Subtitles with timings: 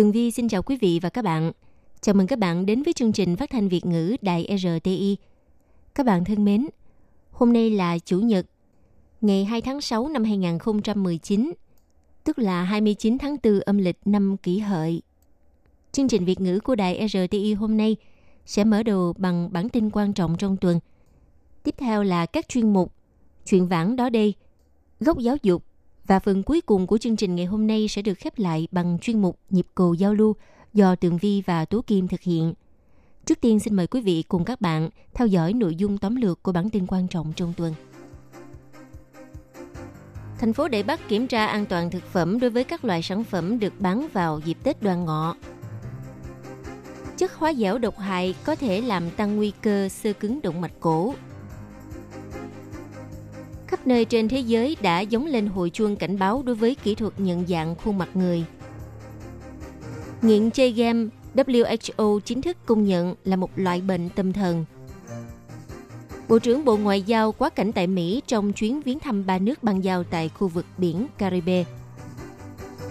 [0.00, 1.52] Tường Vi xin chào quý vị và các bạn.
[2.00, 5.16] Chào mừng các bạn đến với chương trình phát thanh Việt ngữ Đài RTI.
[5.94, 6.66] Các bạn thân mến,
[7.30, 8.46] hôm nay là Chủ nhật,
[9.20, 11.52] ngày 2 tháng 6 năm 2019,
[12.24, 15.02] tức là 29 tháng 4 âm lịch năm kỷ hợi.
[15.92, 17.96] Chương trình Việt ngữ của Đài RTI hôm nay
[18.46, 20.80] sẽ mở đầu bằng bản tin quan trọng trong tuần.
[21.62, 22.92] Tiếp theo là các chuyên mục
[23.44, 24.34] Chuyện vãng đó đây,
[25.00, 25.64] Góc giáo dục
[26.10, 28.98] và phần cuối cùng của chương trình ngày hôm nay sẽ được khép lại bằng
[28.98, 30.36] chuyên mục Nhịp cầu giao lưu
[30.72, 32.54] do Tường Vi và Tú Kim thực hiện.
[33.26, 36.42] Trước tiên, xin mời quý vị cùng các bạn theo dõi nội dung tóm lược
[36.42, 37.74] của bản tin quan trọng trong tuần.
[40.38, 43.24] Thành phố Đại Bắc kiểm tra an toàn thực phẩm đối với các loại sản
[43.24, 45.36] phẩm được bán vào dịp Tết Đoan Ngọ.
[47.16, 50.80] Chất hóa dẻo độc hại có thể làm tăng nguy cơ sơ cứng động mạch
[50.80, 51.14] cổ.
[53.70, 56.94] Khắp nơi trên thế giới đã giống lên hồi chuông cảnh báo đối với kỹ
[56.94, 58.44] thuật nhận dạng khuôn mặt người.
[60.22, 64.64] Nghiện chơi game WHO chính thức công nhận là một loại bệnh tâm thần.
[66.28, 69.62] Bộ trưởng Bộ Ngoại giao quá cảnh tại Mỹ trong chuyến viếng thăm ba nước
[69.62, 71.64] băng giao tại khu vực biển Caribe.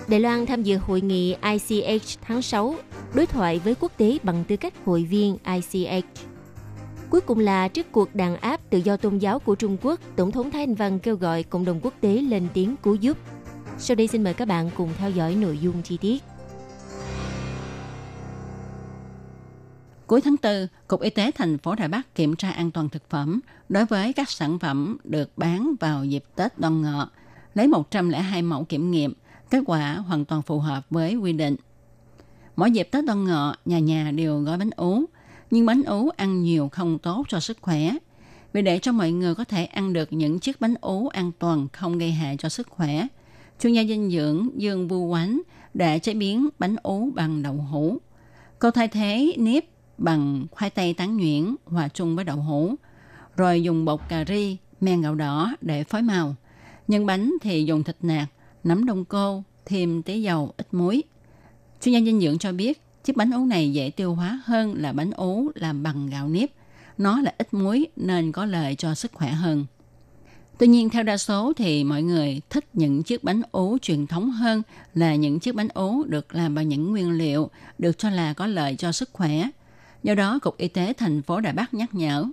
[0.07, 2.75] Đài Loan tham dự hội nghị ICH tháng 6,
[3.13, 5.37] đối thoại với quốc tế bằng tư cách hội viên
[5.71, 6.05] ICH.
[7.09, 10.31] Cuối cùng là trước cuộc đàn áp tự do tôn giáo của Trung Quốc, Tổng
[10.31, 13.17] thống Thái Anh Văn kêu gọi cộng đồng quốc tế lên tiếng cứu giúp.
[13.77, 16.23] Sau đây xin mời các bạn cùng theo dõi nội dung chi tiết.
[20.07, 23.09] Cuối tháng 4, Cục Y tế thành phố đài Bắc kiểm tra an toàn thực
[23.09, 23.39] phẩm
[23.69, 27.09] đối với các sản phẩm được bán vào dịp Tết Đoan Ngọ,
[27.53, 29.13] lấy 102 mẫu kiểm nghiệm,
[29.49, 31.55] kết quả hoàn toàn phù hợp với quy định.
[32.55, 35.05] Mỗi dịp Tết Đoan Ngọ, nhà nhà đều gói bánh ú,
[35.51, 37.91] nhưng bánh ú ăn nhiều không tốt cho sức khỏe.
[38.53, 41.67] Vì để cho mọi người có thể ăn được những chiếc bánh ú an toàn
[41.73, 43.07] không gây hại cho sức khỏe,
[43.59, 45.41] chuyên gia dinh dưỡng Dương Vu Quánh
[45.73, 47.97] đã chế biến bánh ú bằng đậu hũ.
[48.59, 49.65] Cô thay thế nếp
[49.97, 52.75] bằng khoai tây tán nhuyễn hòa chung với đậu hũ,
[53.37, 56.35] rồi dùng bột cà ri, men gạo đỏ để phối màu.
[56.87, 58.27] Nhân bánh thì dùng thịt nạc,
[58.63, 61.03] nấm đông cô, thêm tí dầu, ít muối.
[61.81, 64.93] Chuyên gia dinh dưỡng cho biết, chiếc bánh ú này dễ tiêu hóa hơn là
[64.93, 66.49] bánh ú làm bằng gạo nếp.
[66.99, 69.65] Nó là ít muối nên có lợi cho sức khỏe hơn.
[70.57, 74.31] Tuy nhiên, theo đa số thì mọi người thích những chiếc bánh ố truyền thống
[74.31, 74.61] hơn
[74.93, 78.47] là những chiếc bánh ố được làm bằng những nguyên liệu được cho là có
[78.47, 79.49] lợi cho sức khỏe.
[80.03, 82.25] Do đó, Cục Y tế thành phố Đà Bắc nhắc nhở,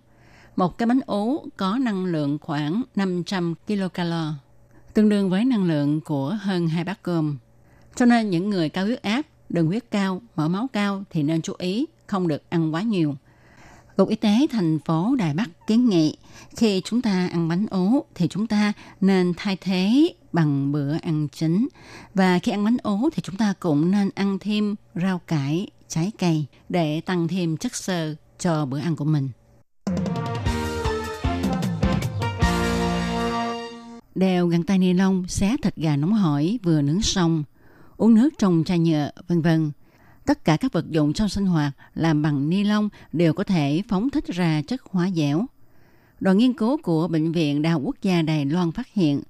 [0.56, 4.34] một cái bánh ố có năng lượng khoảng 500 kilocalo,
[4.94, 7.38] tương đương với năng lượng của hơn hai bát cơm.
[7.94, 11.43] Cho nên những người cao huyết áp, đường huyết cao, mỡ máu cao thì nên
[11.43, 13.15] chú ý không được ăn quá nhiều.
[13.97, 16.17] Cục Y tế thành phố Đài Bắc kiến nghị
[16.57, 21.29] khi chúng ta ăn bánh ố thì chúng ta nên thay thế bằng bữa ăn
[21.33, 21.69] chính.
[22.15, 26.11] Và khi ăn bánh ố thì chúng ta cũng nên ăn thêm rau cải, trái
[26.19, 29.29] cây để tăng thêm chất xơ cho bữa ăn của mình.
[34.15, 37.45] Đeo găng tay ni lông, xé thịt gà nóng hổi vừa nướng xong,
[37.97, 39.71] uống nước trong chai nhựa, vân vân.
[40.26, 43.82] Tất cả các vật dụng trong sinh hoạt làm bằng ni lông đều có thể
[43.88, 45.47] phóng thích ra chất hóa dẻo.
[46.20, 49.20] Đoàn nghiên cứu của Bệnh viện Đại học Quốc gia Đài Loan phát hiện,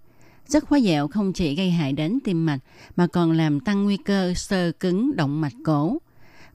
[0.49, 2.59] chất hóa dẻo không chỉ gây hại đến tim mạch
[2.97, 5.99] mà còn làm tăng nguy cơ sơ cứng động mạch cổ.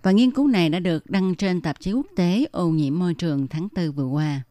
[0.03, 3.13] Và nghiên cứu này đã được đăng trên tạp chí quốc tế ô nhiễm môi
[3.13, 4.41] trường tháng 4 vừa qua.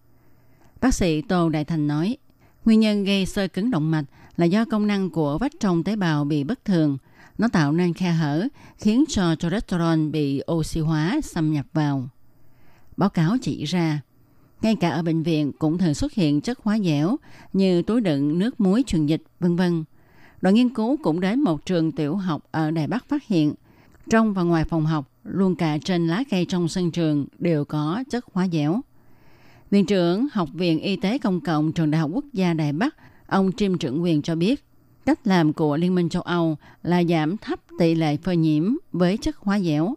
[0.81, 2.17] Bác sĩ Tô Đại Thành nói,
[2.65, 4.05] nguyên nhân gây sơ cứng động mạch
[4.37, 6.99] là do công năng của vách trong tế bào bị bất thường.
[7.41, 12.09] Nó tạo nên khe hở, khiến cho cholesterol bị oxy hóa xâm nhập vào.
[12.97, 14.01] Báo cáo chỉ ra,
[14.63, 17.17] ngay cả ở bệnh viện cũng thường xuất hiện chất hóa dẻo
[17.53, 19.85] như túi đựng nước muối truyền dịch, vân vân.
[20.41, 23.55] Đoàn nghiên cứu cũng đến một trường tiểu học ở Đài Bắc phát hiện,
[24.11, 28.05] trong và ngoài phòng học, luôn cả trên lá cây trong sân trường đều có
[28.11, 28.81] chất hóa dẻo.
[29.71, 32.97] Viện trưởng Học viện Y tế Công cộng Trường Đại học Quốc gia Đài Bắc,
[33.27, 34.65] ông Trim Trưởng Quyền cho biết,
[35.07, 39.17] cách làm của Liên minh châu Âu là giảm thấp tỷ lệ phơi nhiễm với
[39.17, 39.95] chất hóa dẻo.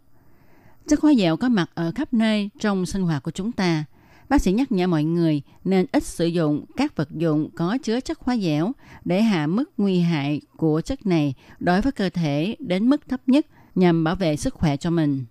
[0.87, 3.85] Chất hóa dẻo có mặt ở khắp nơi trong sinh hoạt của chúng ta.
[4.29, 7.99] Bác sĩ nhắc nhở mọi người nên ít sử dụng các vật dụng có chứa
[7.99, 8.71] chất hóa dẻo
[9.05, 13.21] để hạ mức nguy hại của chất này đối với cơ thể đến mức thấp
[13.27, 13.45] nhất
[13.75, 15.25] nhằm bảo vệ sức khỏe cho mình.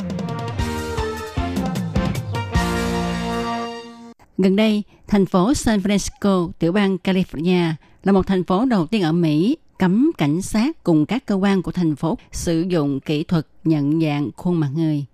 [4.38, 7.72] Gần đây, thành phố San Francisco, tiểu bang California,
[8.02, 11.62] là một thành phố đầu tiên ở Mỹ cấm cảnh sát cùng các cơ quan
[11.62, 15.04] của thành phố sử dụng kỹ thuật nhận dạng khuôn mặt người.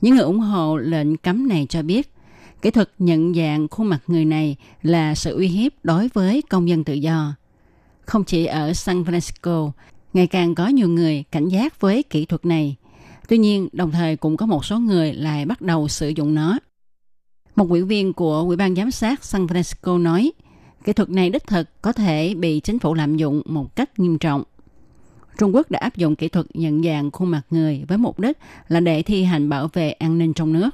[0.00, 2.10] Những người ủng hộ lệnh cấm này cho biết,
[2.62, 6.68] kỹ thuật nhận dạng khuôn mặt người này là sự uy hiếp đối với công
[6.68, 7.34] dân tự do.
[8.06, 9.70] Không chỉ ở San Francisco,
[10.12, 12.76] ngày càng có nhiều người cảnh giác với kỹ thuật này.
[13.28, 16.58] Tuy nhiên, đồng thời cũng có một số người lại bắt đầu sử dụng nó.
[17.56, 20.32] Một ủy viên của Ủy ban Giám sát San Francisco nói,
[20.84, 24.18] kỹ thuật này đích thực có thể bị chính phủ lạm dụng một cách nghiêm
[24.18, 24.42] trọng.
[25.38, 28.38] Trung Quốc đã áp dụng kỹ thuật nhận dạng khuôn mặt người với mục đích
[28.68, 30.70] là để thi hành bảo vệ an ninh trong nước.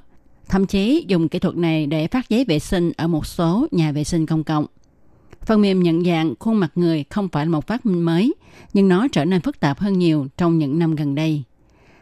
[0.49, 3.93] Thậm chí dùng kỹ thuật này để phát giấy vệ sinh ở một số nhà
[3.93, 4.67] vệ sinh công cộng.
[5.41, 8.35] Phần mềm nhận dạng khuôn mặt người không phải là một phát minh mới,
[8.73, 11.43] nhưng nó trở nên phức tạp hơn nhiều trong những năm gần đây.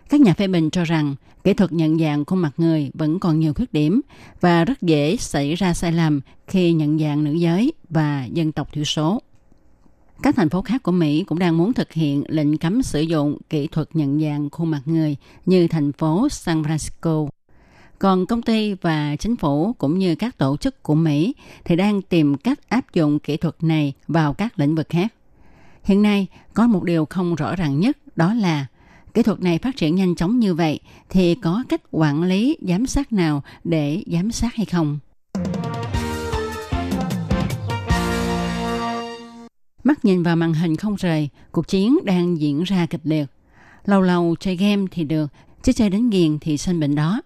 [0.09, 1.15] Các nhà phê bình cho rằng
[1.45, 4.01] kỹ thuật nhận dạng khuôn mặt người vẫn còn nhiều khuyết điểm
[4.41, 8.73] và rất dễ xảy ra sai lầm khi nhận dạng nữ giới và dân tộc
[8.73, 9.23] thiểu số.
[10.23, 13.39] Các thành phố khác của Mỹ cũng đang muốn thực hiện lệnh cấm sử dụng
[13.51, 17.29] kỹ thuật nhận dạng khuôn mặt người như thành phố San Francisco.
[17.99, 21.35] Còn công ty và chính phủ cũng như các tổ chức của Mỹ
[21.65, 25.15] thì đang tìm cách áp dụng kỹ thuật này vào các lĩnh vực khác.
[25.85, 28.67] Hiện nay có một điều không rõ ràng nhất, đó là
[29.19, 30.81] kỹ thuật này phát triển nhanh chóng như vậy
[31.11, 34.99] thì có cách quản lý giám sát nào để giám sát hay không?
[39.85, 43.27] Mắt nhìn vào màn hình không rời, cuộc chiến đang diễn ra kịch liệt.
[43.85, 45.31] Lâu lâu chơi game thì được,
[45.63, 47.23] chứ chơi đến nghiền thì sinh bệnh đó.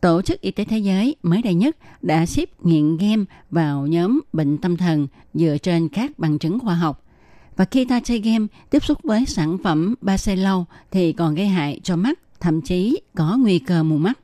[0.00, 4.20] Tổ chức Y tế Thế giới mới đây nhất đã xếp nghiện game vào nhóm
[4.32, 7.03] bệnh tâm thần dựa trên các bằng chứng khoa học.
[7.56, 11.34] Và khi ta chơi game, tiếp xúc với sản phẩm ba xe lâu thì còn
[11.34, 14.18] gây hại cho mắt, thậm chí có nguy cơ mù mắt.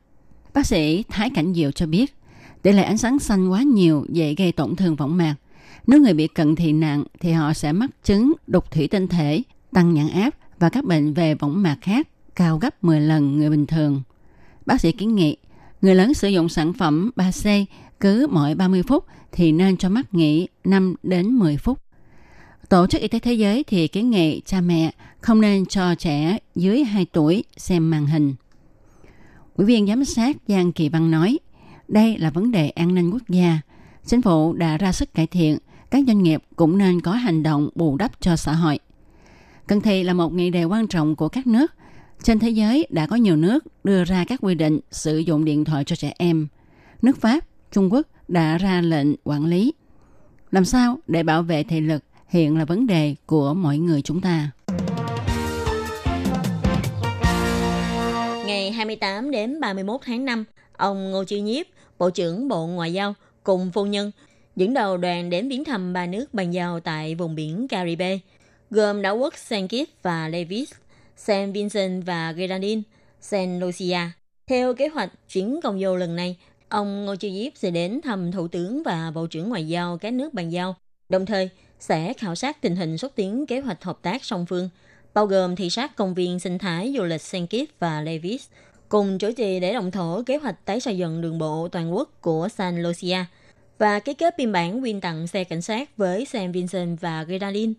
[0.53, 2.15] Bác sĩ Thái Cảnh Diệu cho biết,
[2.61, 5.35] tỷ lệ ánh sáng xanh quá nhiều dễ gây tổn thương võng mạc.
[5.87, 9.41] Nếu người bị cận thị nặng thì họ sẽ mắc chứng đục thủy tinh thể,
[9.71, 13.49] tăng nhãn áp và các bệnh về võng mạc khác cao gấp 10 lần người
[13.49, 14.01] bình thường.
[14.65, 15.37] Bác sĩ kiến nghị,
[15.81, 17.65] người lớn sử dụng sản phẩm 3C
[17.99, 21.79] cứ mỗi 30 phút thì nên cho mắt nghỉ 5 đến 10 phút.
[22.71, 24.91] Tổ chức Y tế Thế giới thì kiến nghị cha mẹ
[25.21, 28.35] không nên cho trẻ dưới 2 tuổi xem màn hình.
[29.55, 31.39] Ủy viên giám sát Giang Kỳ Văn nói,
[31.87, 33.59] đây là vấn đề an ninh quốc gia.
[34.05, 35.57] Chính phủ đã ra sức cải thiện,
[35.89, 38.79] các doanh nghiệp cũng nên có hành động bù đắp cho xã hội.
[39.67, 41.71] Cần thị là một nghị đề quan trọng của các nước.
[42.23, 45.65] Trên thế giới đã có nhiều nước đưa ra các quy định sử dụng điện
[45.65, 46.47] thoại cho trẻ em.
[47.01, 49.73] Nước Pháp, Trung Quốc đã ra lệnh quản lý.
[50.51, 54.21] Làm sao để bảo vệ thị lực hiện là vấn đề của mọi người chúng
[54.21, 54.51] ta.
[58.45, 60.45] Ngày 28 đến 31 tháng 5,
[60.77, 61.65] ông Ngô Chi Nhiếp,
[61.99, 63.13] Bộ trưởng Bộ Ngoại giao
[63.43, 64.11] cùng phu nhân
[64.55, 68.19] dẫn đầu đoàn đến viếng thăm ba nước bàn giao tại vùng biển Caribe,
[68.69, 70.71] gồm đảo quốc Saint Kitts và Nevis,
[71.17, 72.83] Saint Vincent và Grenadines,
[73.21, 73.99] Saint Lucia.
[74.47, 76.37] Theo kế hoạch chuyến công du lần này,
[76.69, 80.13] ông Ngô Chi Diếp sẽ đến thăm Thủ tướng và Bộ trưởng Ngoại giao các
[80.13, 80.75] nước bàn giao,
[81.09, 81.49] đồng thời
[81.81, 84.69] sẽ khảo sát tình hình xúc tiến kế hoạch hợp tác song phương,
[85.13, 88.47] bao gồm thị sát công viên sinh thái du lịch Saint Kitts và Levis,
[88.89, 92.09] cùng chủ trì để đồng thổ kế hoạch tái xây dựng đường bộ toàn quốc
[92.21, 93.25] của San Lucia
[93.77, 97.75] và ký kết biên bản quyên tặng xe cảnh sát với Sam Vincent và Grenadines.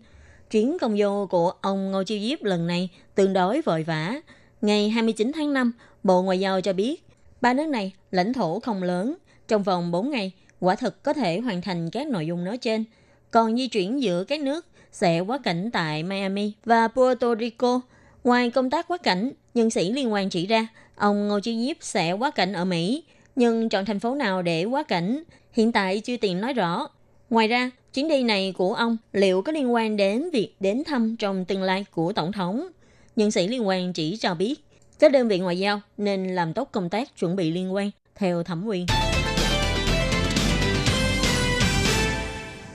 [0.51, 4.13] Chuyến công du của ông Ngô Chiêu Diếp lần này tương đối vội vã.
[4.61, 5.71] Ngày 29 tháng 5,
[6.03, 7.03] Bộ Ngoại giao cho biết,
[7.41, 9.15] ba nước này lãnh thổ không lớn,
[9.47, 12.83] trong vòng 4 ngày, quả thực có thể hoàn thành các nội dung nói trên–
[13.33, 17.81] còn di chuyển giữa các nước sẽ quá cảnh tại Miami và Puerto Rico.
[18.23, 21.77] Ngoài công tác quá cảnh, nhân sĩ liên quan chỉ ra ông Ngô Chí Diếp
[21.79, 23.03] sẽ quá cảnh ở Mỹ,
[23.35, 26.87] nhưng chọn thành phố nào để quá cảnh hiện tại chưa tiện nói rõ.
[27.29, 31.15] Ngoài ra, chuyến đi này của ông liệu có liên quan đến việc đến thăm
[31.17, 32.67] trong tương lai của Tổng thống?
[33.15, 34.55] Nhân sĩ liên quan chỉ cho biết,
[34.99, 38.43] các đơn vị ngoại giao nên làm tốt công tác chuẩn bị liên quan theo
[38.43, 38.85] thẩm quyền.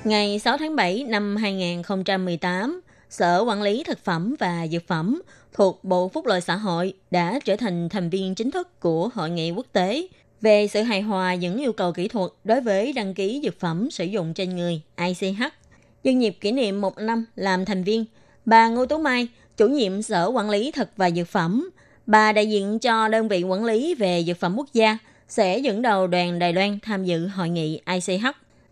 [0.08, 5.22] Ngày 6 tháng 7 năm 2018, Sở Quản lý Thực phẩm và Dược phẩm
[5.52, 9.30] thuộc Bộ Phúc lợi Xã hội đã trở thành thành viên chính thức của Hội
[9.30, 10.08] nghị quốc tế
[10.40, 13.90] về sự hài hòa những yêu cầu kỹ thuật đối với đăng ký dược phẩm
[13.90, 15.42] sử dụng trên người ICH.
[16.04, 18.04] Nhân nghiệp kỷ niệm một năm làm thành viên,
[18.44, 21.70] bà Ngô Tú Mai, chủ nhiệm Sở Quản lý Thực và Dược phẩm,
[22.06, 24.98] bà đại diện cho đơn vị quản lý về dược phẩm quốc gia,
[25.28, 28.26] sẽ dẫn đầu đoàn Đài Loan tham dự hội nghị ICH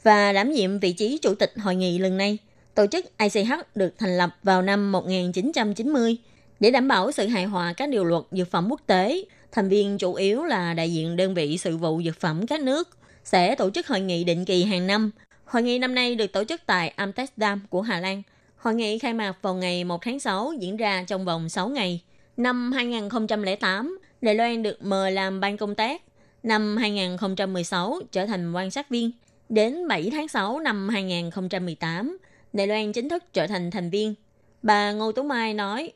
[0.06, 2.38] và đảm nhiệm vị trí chủ tịch hội nghị lần này.
[2.74, 6.16] Tổ chức ICH được thành lập vào năm 1990
[6.60, 9.24] để đảm bảo sự hài hòa các điều luật dược phẩm quốc tế.
[9.52, 12.88] Thành viên chủ yếu là đại diện đơn vị sự vụ dược phẩm các nước
[13.24, 15.10] sẽ tổ chức hội nghị định kỳ hàng năm.
[15.44, 18.22] Hội nghị năm nay được tổ chức tại Amsterdam của Hà Lan.
[18.56, 22.00] Hội nghị khai mạc vào ngày 1 tháng 6 diễn ra trong vòng 6 ngày.
[22.36, 26.02] Năm 2008, Đài Loan được mời làm ban công tác.
[26.42, 29.10] Năm 2016 trở thành quan sát viên.
[29.48, 32.18] Đến 7 tháng 6 năm 2018,
[32.52, 34.14] Đài Loan chính thức trở thành thành viên.
[34.62, 35.92] Bà Ngô Tú Mai nói,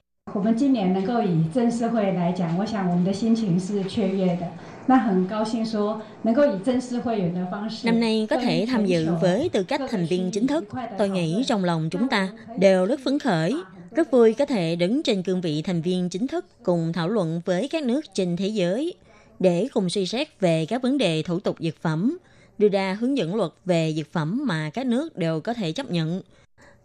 [7.84, 10.64] Năm nay có thể tham dự với tư cách thành viên chính thức,
[10.98, 12.28] tôi nghĩ trong lòng chúng ta
[12.58, 13.54] đều rất phấn khởi,
[13.90, 17.40] rất vui có thể đứng trên cương vị thành viên chính thức cùng thảo luận
[17.44, 18.94] với các nước trên thế giới
[19.38, 22.18] để cùng suy xét về các vấn đề thủ tục dược phẩm,
[22.60, 25.90] đưa ra hướng dẫn luật về dược phẩm mà các nước đều có thể chấp
[25.90, 26.22] nhận.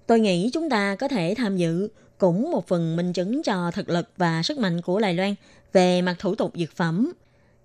[0.08, 3.90] Tôi nghĩ chúng ta có thể tham dự cũng một phần minh chứng cho thực
[3.90, 5.36] lực và sức mạnh của Đài Loan
[5.74, 7.14] về mặt thủ tục dược phẩm.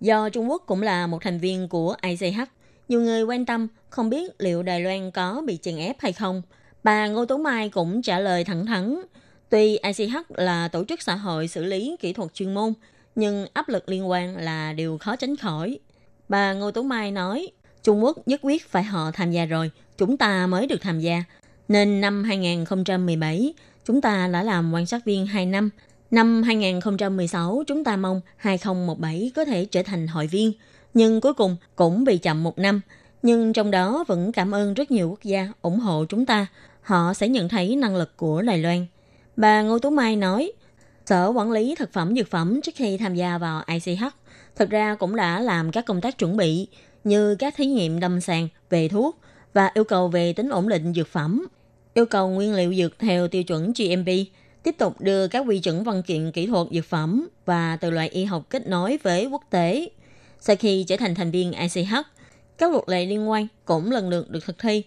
[0.00, 2.40] Do Trung Quốc cũng là một thành viên của ICH,
[2.88, 6.42] nhiều người quan tâm không biết liệu Đài Loan có bị chèn ép hay không.
[6.82, 9.02] Bà Ngô Tú Mai cũng trả lời thẳng thắn.
[9.48, 12.72] Tuy ICH là tổ chức xã hội xử lý kỹ thuật chuyên môn,
[13.14, 15.78] nhưng áp lực liên quan là điều khó tránh khỏi.
[16.28, 17.48] Bà Ngô Tú Mai nói,
[17.82, 21.24] Trung Quốc nhất quyết phải họ tham gia rồi, chúng ta mới được tham gia.
[21.68, 25.70] Nên năm 2017, chúng ta đã làm quan sát viên 2 năm.
[26.10, 30.52] Năm 2016, chúng ta mong 2017 có thể trở thành hội viên.
[30.94, 32.80] Nhưng cuối cùng cũng bị chậm một năm.
[33.22, 36.46] Nhưng trong đó vẫn cảm ơn rất nhiều quốc gia ủng hộ chúng ta.
[36.82, 38.86] Họ sẽ nhận thấy năng lực của Đài Loan.
[39.36, 40.52] Bà Ngô Tú Mai nói,
[41.06, 44.04] Sở Quản lý Thực phẩm Dược phẩm trước khi tham gia vào ICH
[44.60, 46.68] thực ra cũng đã làm các công tác chuẩn bị
[47.04, 49.18] như các thí nghiệm lâm sàng về thuốc
[49.52, 51.46] và yêu cầu về tính ổn định dược phẩm,
[51.94, 54.08] yêu cầu nguyên liệu dược theo tiêu chuẩn GMP,
[54.62, 58.08] tiếp tục đưa các quy chuẩn văn kiện kỹ thuật dược phẩm và từ loại
[58.08, 59.90] y học kết nối với quốc tế.
[60.40, 61.94] Sau khi trở thành thành viên ICH,
[62.58, 64.82] các luật lệ liên quan cũng lần lượt được thực thi.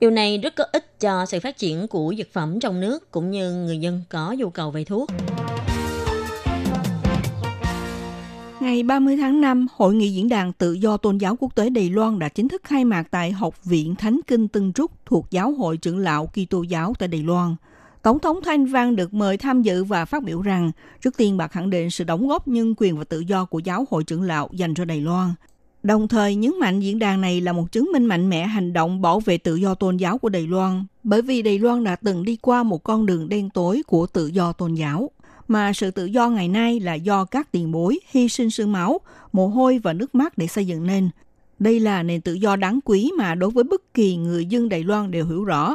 [0.00, 3.30] Điều này rất có ích cho sự phát triển của dược phẩm trong nước cũng
[3.30, 5.10] như người dân có nhu cầu về thuốc.
[8.66, 11.90] Ngày 30 tháng 5, Hội nghị diễn đàn tự do tôn giáo quốc tế Đài
[11.90, 15.52] Loan đã chính thức khai mạc tại Học viện Thánh Kinh Tân Trúc thuộc Giáo
[15.52, 17.56] hội trưởng lão Kitô giáo tại Đài Loan.
[18.02, 20.70] Tổng thống Thanh Văn được mời tham dự và phát biểu rằng,
[21.00, 23.84] trước tiên bà khẳng định sự đóng góp nhân quyền và tự do của giáo
[23.90, 25.30] hội trưởng lão dành cho Đài Loan.
[25.82, 29.02] Đồng thời nhấn mạnh diễn đàn này là một chứng minh mạnh mẽ hành động
[29.02, 32.24] bảo vệ tự do tôn giáo của Đài Loan, bởi vì Đài Loan đã từng
[32.24, 35.10] đi qua một con đường đen tối của tự do tôn giáo
[35.48, 39.00] mà sự tự do ngày nay là do các tiền bối hy sinh xương máu,
[39.32, 41.10] mồ hôi và nước mắt để xây dựng nên.
[41.58, 44.84] Đây là nền tự do đáng quý mà đối với bất kỳ người dân Đài
[44.84, 45.74] Loan đều hiểu rõ.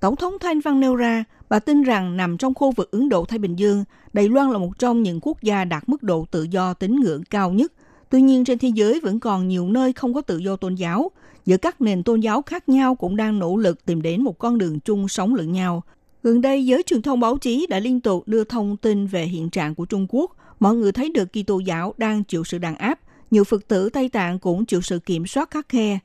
[0.00, 3.38] Tổng thống Thanh Văn nêu ra, bà tin rằng nằm trong khu vực Ấn Độ-Thái
[3.38, 6.74] Bình Dương, Đài Loan là một trong những quốc gia đạt mức độ tự do
[6.74, 7.72] tín ngưỡng cao nhất.
[8.10, 11.10] Tuy nhiên trên thế giới vẫn còn nhiều nơi không có tự do tôn giáo.
[11.46, 14.58] Giữa các nền tôn giáo khác nhau cũng đang nỗ lực tìm đến một con
[14.58, 15.82] đường chung sống lẫn nhau,
[16.22, 19.50] Gần đây, giới truyền thông báo chí đã liên tục đưa thông tin về hiện
[19.50, 20.36] trạng của Trung Quốc.
[20.60, 23.00] Mọi người thấy được Kitô giáo đang chịu sự đàn áp.
[23.30, 25.98] Nhiều Phật tử Tây Tạng cũng chịu sự kiểm soát khắc khe.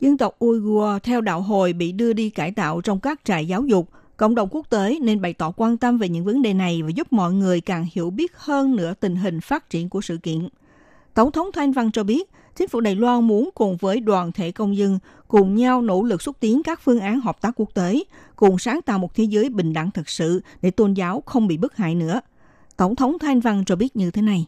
[0.00, 3.62] Dân tộc Uyghur theo đạo hồi bị đưa đi cải tạo trong các trại giáo
[3.62, 3.88] dục.
[4.16, 6.88] Cộng đồng quốc tế nên bày tỏ quan tâm về những vấn đề này và
[6.88, 10.48] giúp mọi người càng hiểu biết hơn nữa tình hình phát triển của sự kiện.
[11.14, 14.52] Tổng thống Thanh Văn cho biết, chính phủ Đài Loan muốn cùng với đoàn thể
[14.52, 18.00] công dân cùng nhau nỗ lực xúc tiến các phương án hợp tác quốc tế,
[18.36, 21.56] cùng sáng tạo một thế giới bình đẳng thực sự để tôn giáo không bị
[21.56, 22.20] bức hại nữa.
[22.76, 24.46] Tổng thống Thanh Văn cho biết như thế này.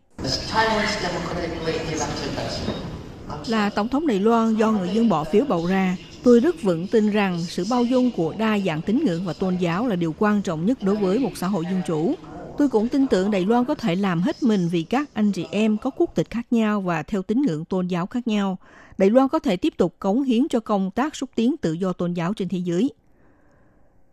[3.46, 6.86] Là Tổng thống Đài Loan do người dân bỏ phiếu bầu ra, tôi rất vững
[6.86, 10.14] tin rằng sự bao dung của đa dạng tín ngưỡng và tôn giáo là điều
[10.18, 12.14] quan trọng nhất đối với một xã hội dân chủ.
[12.58, 15.46] Tôi cũng tin tưởng Đài Loan có thể làm hết mình vì các anh chị
[15.50, 18.58] em có quốc tịch khác nhau và theo tín ngưỡng tôn giáo khác nhau.
[18.98, 21.92] Đài Loan có thể tiếp tục cống hiến cho công tác xúc tiến tự do
[21.92, 22.90] tôn giáo trên thế giới.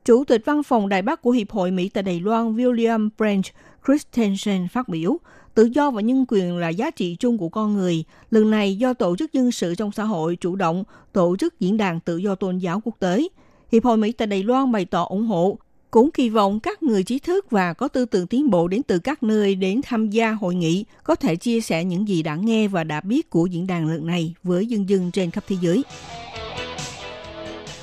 [0.06, 3.46] Chủ tịch văn phòng Đài Bắc của Hiệp hội Mỹ tại Đài Loan William Branch
[3.86, 5.18] Christensen phát biểu,
[5.56, 8.04] tự do và nhân quyền là giá trị chung của con người.
[8.32, 11.78] Lần này do Tổ chức Dân sự trong xã hội chủ động tổ chức diễn
[11.78, 13.28] đàn tự do tôn giáo quốc tế.
[13.72, 15.58] Hiệp hội Mỹ tại Đài Loan bày tỏ ủng hộ
[15.92, 19.00] cũng kỳ vọng các người trí thức và có tư tưởng tiến bộ đến từ
[19.00, 22.68] các nơi đến tham gia hội nghị có thể chia sẻ những gì đã nghe
[22.68, 25.84] và đã biết của diễn đàn lần này với dân dân trên khắp thế giới.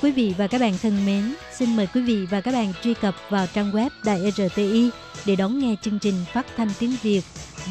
[0.01, 1.23] Quý vị và các bạn thân mến,
[1.53, 4.89] xin mời quý vị và các bạn truy cập vào trang web Đài RTI
[5.25, 7.21] để đón nghe chương trình phát thanh tiếng Việt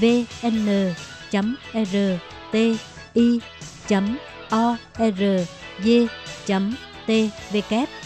[0.00, 0.68] vn.rti
[7.06, 8.05] tvk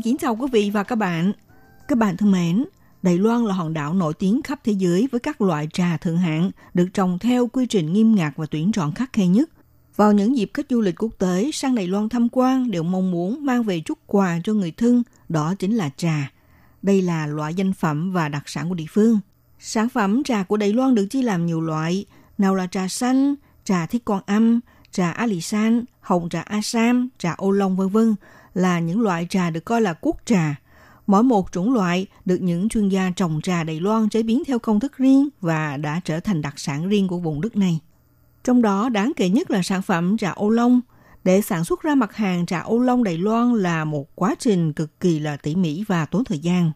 [0.00, 1.32] Xin kính chào quý vị và các bạn.
[1.88, 2.64] Các bạn thân mến,
[3.02, 6.18] Đài Loan là hòn đảo nổi tiếng khắp thế giới với các loại trà thượng
[6.18, 9.50] hạng được trồng theo quy trình nghiêm ngặt và tuyển chọn khắc khe nhất.
[9.96, 13.10] Vào những dịp khách du lịch quốc tế sang Đài Loan tham quan đều mong
[13.10, 16.32] muốn mang về chút quà cho người thân, đó chính là trà.
[16.82, 19.20] Đây là loại danh phẩm và đặc sản của địa phương.
[19.58, 22.04] Sản phẩm trà của Đài Loan được chia làm nhiều loại,
[22.38, 24.60] nào là trà xanh, trà thiết con âm,
[24.92, 28.14] trà Alisan, hồng trà asam, trà ô long vân vân
[28.54, 30.60] là những loại trà được coi là quốc trà.
[31.06, 34.58] Mỗi một chủng loại được những chuyên gia trồng trà Đài Loan chế biến theo
[34.58, 37.80] công thức riêng và đã trở thành đặc sản riêng của vùng đất này.
[38.44, 40.80] Trong đó, đáng kể nhất là sản phẩm trà ô long.
[41.24, 44.72] Để sản xuất ra mặt hàng trà ô long Đài Loan là một quá trình
[44.72, 46.72] cực kỳ là tỉ mỉ và tốn thời gian.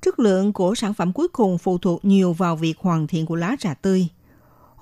[0.00, 3.36] Chất lượng của sản phẩm cuối cùng phụ thuộc nhiều vào việc hoàn thiện của
[3.36, 4.08] lá trà tươi–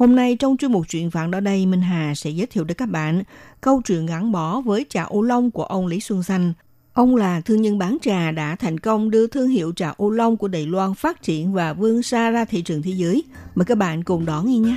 [0.00, 2.76] Hôm nay trong chuyên mục chuyện vạn đó đây, Minh Hà sẽ giới thiệu đến
[2.76, 3.22] các bạn
[3.60, 6.52] câu chuyện gắn bó với trà ô long của ông Lý Xuân Xanh.
[6.92, 10.36] Ông là thương nhân bán trà đã thành công đưa thương hiệu trà ô long
[10.36, 13.24] của Đài Loan phát triển và vươn xa ra thị trường thế giới.
[13.54, 14.76] Mời các bạn cùng đón nghe nhé.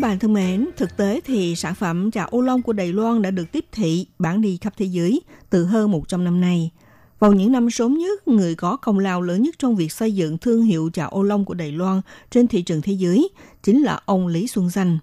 [0.00, 3.22] Các bạn thân mến, thực tế thì sản phẩm trà ô long của Đài Loan
[3.22, 6.70] đã được tiếp thị bán đi khắp thế giới từ hơn 100 năm nay.
[7.18, 10.38] Vào những năm sớm nhất, người có công lao lớn nhất trong việc xây dựng
[10.38, 13.28] thương hiệu trà ô long của Đài Loan trên thị trường thế giới
[13.62, 14.98] chính là ông Lý Xuân Danh.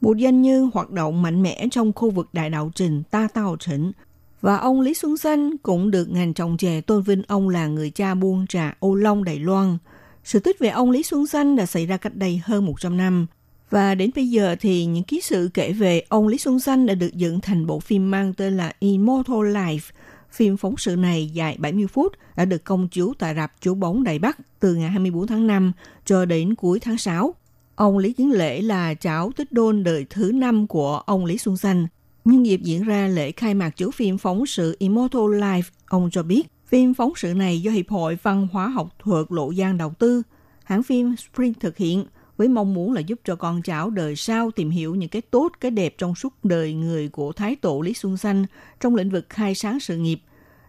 [0.00, 3.56] Một doanh nhân hoạt động mạnh mẽ trong khu vực đại đạo trình Ta Tao
[3.60, 3.92] Trịnh
[4.40, 7.90] và ông Lý Xuân Danh cũng được ngành trồng chè tôn vinh ông là người
[7.90, 9.78] cha buôn trà ô long Đài Loan.
[10.24, 13.26] Sự tích về ông Lý Xuân Danh đã xảy ra cách đây hơn 100 năm.
[13.70, 16.94] Và đến bây giờ thì những ký sự kể về ông Lý Xuân Danh đã
[16.94, 19.90] được dựng thành bộ phim mang tên là Immortal Life.
[20.30, 24.04] Phim phóng sự này dài 70 phút đã được công chiếu tại rạp chiếu bóng
[24.04, 25.72] Đài Bắc từ ngày 24 tháng 5
[26.04, 27.34] cho đến cuối tháng 6.
[27.74, 31.56] Ông Lý Kiến Lễ là cháu tích đôn đời thứ năm của ông Lý Xuân
[31.56, 31.86] Danh.
[32.24, 36.22] Nhân dịp diễn ra lễ khai mạc chiếu phim phóng sự Immortal Life, ông cho
[36.22, 39.92] biết phim phóng sự này do Hiệp hội Văn hóa học thuật Lộ Giang đầu
[39.98, 40.22] tư.
[40.64, 42.04] Hãng phim Spring thực hiện–
[42.38, 45.52] với mong muốn là giúp cho con cháu đời sau tìm hiểu những cái tốt,
[45.60, 48.46] cái đẹp trong suốt đời người của Thái Tổ Lý Xuân Xanh
[48.80, 50.20] trong lĩnh vực khai sáng sự nghiệp.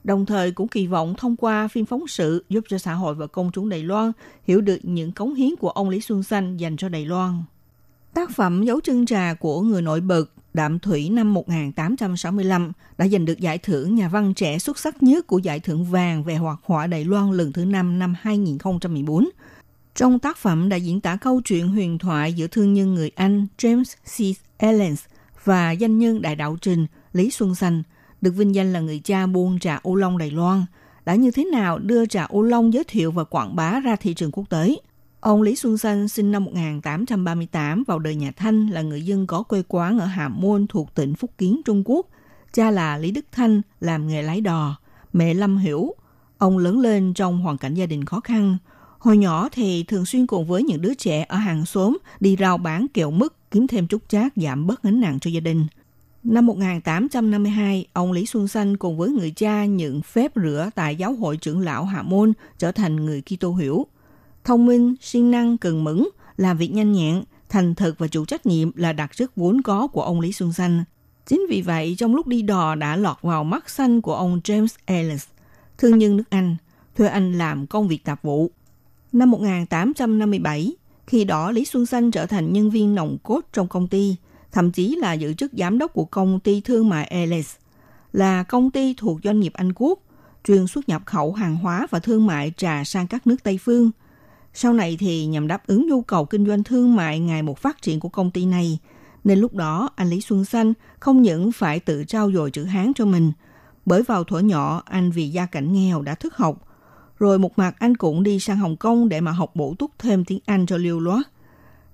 [0.04, 3.28] Đồng thời cũng kỳ vọng thông qua phim phóng sự giúp cho xã hội và
[3.28, 4.12] công chúng Đài Loan
[4.44, 7.44] hiểu được những cống hiến của ông Lý Xuân Xanh dành cho Đài Loan.
[8.14, 13.26] Tác phẩm Dấu chân trà của người nổi bật Đạm Thủy năm 1865 đã giành
[13.26, 16.60] được giải thưởng nhà văn trẻ xuất sắc nhất của giải thưởng vàng về hoạt
[16.64, 19.30] họa Đài Loan lần thứ năm năm 2014
[20.00, 23.48] trong tác phẩm đã diễn tả câu chuyện huyền thoại giữa thương nhân người Anh
[23.58, 24.38] James C.
[24.58, 25.04] Ellens
[25.44, 27.84] và danh nhân đại đạo trình Lý Xuân Sành
[28.22, 30.66] được vinh danh là người cha buôn trà ô long Đài Loan,
[31.06, 34.14] đã như thế nào đưa trà ô long giới thiệu và quảng bá ra thị
[34.14, 34.76] trường quốc tế.
[35.20, 39.44] Ông Lý Xuân Sanh sinh năm 1838 vào đời nhà Thanh là người dân có
[39.44, 42.08] quê quán ở Hà Môn thuộc tỉnh Phúc Kiến, Trung Quốc.
[42.54, 44.76] Cha là Lý Đức Thanh làm nghề lái đò,
[45.14, 45.94] mẹ Lâm Hiểu.
[46.38, 48.58] Ông lớn lên trong hoàn cảnh gia đình khó khăn,
[49.00, 52.58] Hồi nhỏ thì thường xuyên cùng với những đứa trẻ ở hàng xóm đi rao
[52.58, 55.68] bán kẹo mứt kiếm thêm chút chát giảm bớt gánh nặng cho gia đình.
[56.24, 61.14] Năm 1852, ông Lý Xuân Xanh cùng với người cha nhận phép rửa tại giáo
[61.14, 63.88] hội trưởng lão Hạ Môn trở thành người Kitô hiểu.
[64.44, 66.04] Thông minh, siêng năng, cần mẫn,
[66.38, 69.88] làm việc nhanh nhẹn, thành thực và chủ trách nhiệm là đặc chất vốn có
[69.88, 70.84] của ông Lý Xuân Xanh.
[71.26, 74.76] Chính vì vậy, trong lúc đi đò đã lọt vào mắt xanh của ông James
[74.86, 75.26] Ellis,
[75.78, 76.56] thương nhân nước Anh–
[77.00, 78.52] thuê anh làm công việc tạp vụ.
[79.12, 80.76] Năm 1857,
[81.08, 84.16] khi đó Lý Xuân Xanh trở thành nhân viên nòng cốt trong công ty,
[84.52, 87.56] thậm chí là giữ chức giám đốc của công ty thương mại Ellis,
[88.14, 90.00] là công ty thuộc doanh nghiệp Anh Quốc,
[90.44, 93.92] chuyên xuất nhập khẩu hàng hóa và thương mại trà sang các nước Tây Phương.
[94.54, 97.82] Sau này thì nhằm đáp ứng nhu cầu kinh doanh thương mại ngày một phát
[97.82, 98.80] triển của công ty này,
[99.24, 102.92] nên lúc đó anh Lý Xuân Xanh không những phải tự trao dồi chữ Hán
[102.96, 103.32] cho mình,
[103.86, 106.69] bởi vào thuở nhỏ anh vì gia cảnh nghèo đã thức học,
[107.20, 110.26] rồi một mặt anh cũng đi sang Hồng Kông để mà học bổ túc thêm
[110.26, 111.26] tiếng Anh cho lưu loát.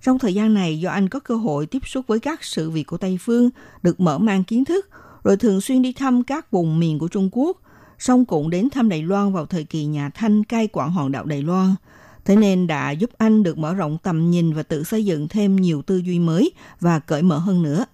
[0.02, 2.84] Trong thời gian này do anh có cơ hội tiếp xúc với các sự việc
[2.84, 3.50] của Tây Phương,
[3.82, 4.88] được mở mang kiến thức,
[5.24, 7.60] rồi thường xuyên đi thăm các vùng miền của Trung Quốc,
[7.98, 11.24] song cũng đến thăm Đài Loan vào thời kỳ nhà Thanh cai quản hòn đảo
[11.24, 11.74] Đài Loan.
[12.24, 15.56] Thế nên đã giúp anh được mở rộng tầm nhìn và tự xây dựng thêm
[15.56, 17.84] nhiều tư duy mới và cởi mở hơn nữa.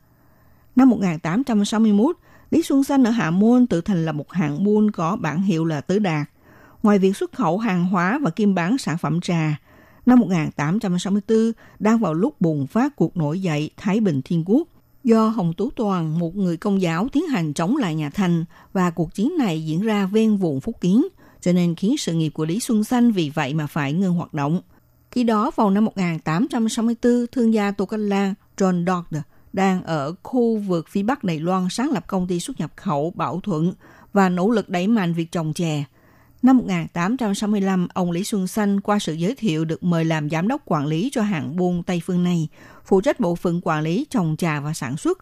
[0.76, 2.16] Năm 1861,
[2.50, 5.64] Lý Xuân Xanh ở Hạ Môn tự thành lập một hạng buôn có bản hiệu
[5.64, 6.28] là Tứ Đạt.
[6.82, 9.56] Ngoài việc xuất khẩu hàng hóa và kim bán sản phẩm trà,
[10.06, 14.68] năm 1864 đang vào lúc bùng phát cuộc nổi dậy Thái Bình Thiên Quốc
[15.04, 18.90] do Hồng Tú Toàn, một người công giáo tiến hành chống lại nhà Thanh và
[18.90, 21.06] cuộc chiến này diễn ra ven vùng Phúc Kiến,
[21.40, 24.34] cho nên khiến sự nghiệp của Lý Xuân Xanh vì vậy mà phải ngừng hoạt
[24.34, 24.60] động.
[25.10, 30.56] Khi đó vào năm 1864, thương gia Tô Canh Lan John Dodd đang ở khu
[30.56, 33.72] vực phía Bắc Đài Loan sáng lập công ty xuất nhập khẩu Bảo Thuận
[34.12, 35.84] và nỗ lực đẩy mạnh việc trồng chè.
[36.42, 40.62] Năm 1865, ông Lý Xuân Xanh qua sự giới thiệu được mời làm giám đốc
[40.64, 42.48] quản lý cho hạng buôn Tây Phương này,
[42.84, 45.18] phụ trách bộ phận quản lý trồng trà và sản xuất.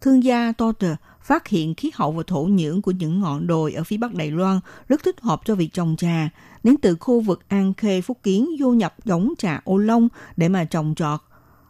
[0.00, 0.92] Thương gia Totter
[1.22, 4.30] phát hiện khí hậu và thổ nhưỡng của những ngọn đồi ở phía Bắc Đài
[4.30, 6.28] Loan rất thích hợp cho việc trồng trà,
[6.62, 10.48] đến từ khu vực An Khê Phúc Kiến du nhập giống trà ô long để
[10.48, 11.20] mà trồng trọt.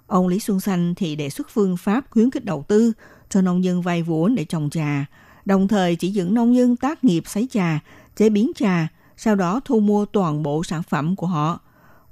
[0.06, 2.92] Ông Lý Xuân Xanh thì đề xuất phương pháp khuyến khích đầu tư
[3.28, 5.06] cho nông dân vay vốn để trồng trà,
[5.44, 7.80] đồng thời chỉ dẫn nông dân tác nghiệp sấy trà,
[8.16, 11.60] chế biến trà, sau đó thu mua toàn bộ sản phẩm của họ.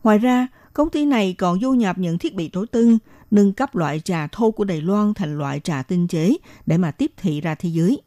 [0.02, 2.98] Ngoài ra, công ty này còn du nhập những thiết bị tối tân,
[3.30, 6.36] nâng cấp loại trà thô của Đài Loan thành loại trà tinh chế
[6.66, 8.02] để mà tiếp thị ra thế giới.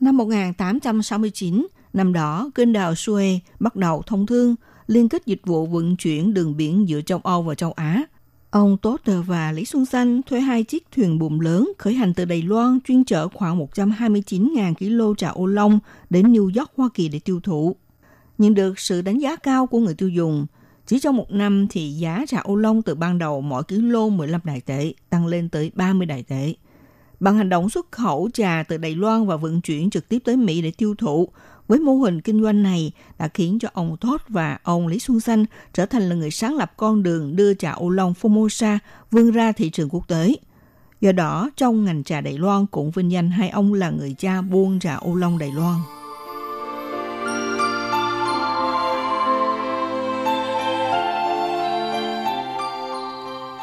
[0.00, 4.54] Năm 1869, năm đó, kênh đào Suez bắt đầu thông thương,
[4.86, 8.02] liên kết dịch vụ vận chuyển đường biển giữa châu Âu và châu Á.
[8.52, 12.24] Ông Totter và Lý Xuân Xanh thuê hai chiếc thuyền buồm lớn khởi hành từ
[12.24, 15.78] Đài Loan chuyên chở khoảng 129.000 kg trà ô long
[16.10, 17.76] đến New York, Hoa Kỳ để tiêu thụ.
[18.38, 20.46] Nhận được sự đánh giá cao của người tiêu dùng,
[20.86, 24.40] chỉ trong một năm thì giá trà ô long từ ban đầu mỗi kg 15
[24.44, 26.54] đại tệ tăng lên tới 30 đại tệ.
[27.20, 30.36] Bằng hành động xuất khẩu trà từ Đài Loan và vận chuyển trực tiếp tới
[30.36, 31.28] Mỹ để tiêu thụ,
[31.72, 35.20] với mô hình kinh doanh này đã khiến cho ông Todd và ông Lý Xuân
[35.20, 38.78] Xanh trở thành là người sáng lập con đường đưa trà ô long Formosa
[39.10, 40.34] vươn ra thị trường quốc tế.
[41.00, 44.42] Do đó, trong ngành trà Đài Loan cũng vinh danh hai ông là người cha
[44.42, 45.76] buôn trà ô long Đài Loan.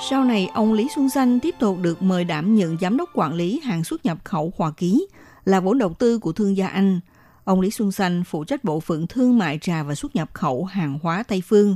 [0.10, 3.34] Sau này, ông Lý Xuân Xanh tiếp tục được mời đảm nhận giám đốc quản
[3.34, 5.08] lý hàng xuất nhập khẩu Hoa Ký,
[5.46, 7.00] là vốn đầu tư của thương gia Anh.
[7.50, 10.66] Ông Lý Xuân Xanh phụ trách bộ phận thương mại trà và xuất nhập khẩu
[10.66, 11.76] hàng hóa Tây Phương.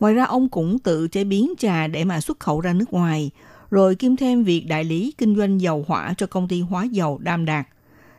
[0.00, 3.30] Ngoài ra, ông cũng tự chế biến trà để mà xuất khẩu ra nước ngoài,
[3.70, 7.18] rồi kiêm thêm việc đại lý kinh doanh dầu hỏa cho công ty hóa dầu
[7.18, 7.66] Đam Đạt.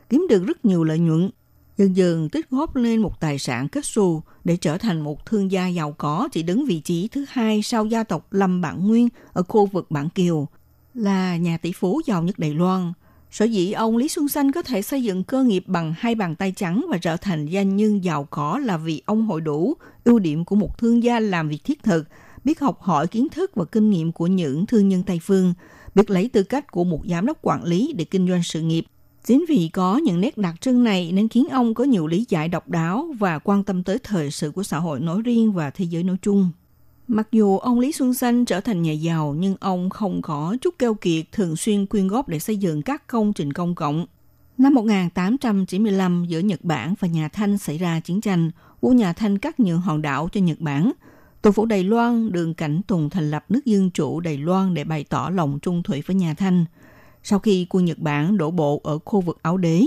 [0.10, 1.30] Kiếm được rất nhiều lợi nhuận,
[1.78, 5.52] dần dần tích góp lên một tài sản kết xù để trở thành một thương
[5.52, 9.10] gia giàu có chỉ đứng vị trí thứ hai sau gia tộc Lâm Bản Nguyên
[9.34, 10.48] ở khu vực Bản Kiều,
[10.94, 12.94] là nhà tỷ phú giàu nhất Đài Loan.
[13.32, 16.36] Sở dĩ ông Lý Xuân Xanh có thể xây dựng cơ nghiệp bằng hai bàn
[16.36, 20.20] tay trắng và trở thành doanh nhân giàu có là vì ông hội đủ ưu
[20.20, 22.08] điểm của một thương gia làm việc thiết thực,
[22.44, 25.54] biết học hỏi kiến thức và kinh nghiệm của những thương nhân Tây Phương,
[25.96, 28.86] biết lấy tư cách của một giám đốc quản lý để kinh doanh sự nghiệp.
[29.26, 32.48] Chính vì có những nét đặc trưng này nên khiến ông có nhiều lý giải
[32.48, 35.86] độc đáo và quan tâm tới thời sự của xã hội nói riêng và thế
[35.86, 36.52] giới nói chung.
[37.12, 40.76] Mặc dù ông Lý Xuân Xanh trở thành nhà giàu nhưng ông không có chút
[40.80, 44.06] keo kiệt thường xuyên quyên góp để xây dựng các công trình công cộng.
[44.58, 49.38] Năm 1895 giữa Nhật Bản và nhà Thanh xảy ra chiến tranh, vua nhà Thanh
[49.38, 50.92] cắt nhượng hòn đảo cho Nhật Bản.
[51.42, 54.84] Tổ phủ Đài Loan đường Cảnh Tùng thành lập nước dân chủ Đài Loan để
[54.84, 56.66] bày tỏ lòng trung thủy với nhà Thanh.
[57.24, 59.86] Sau khi quân Nhật Bản đổ bộ ở khu vực Áo Đế,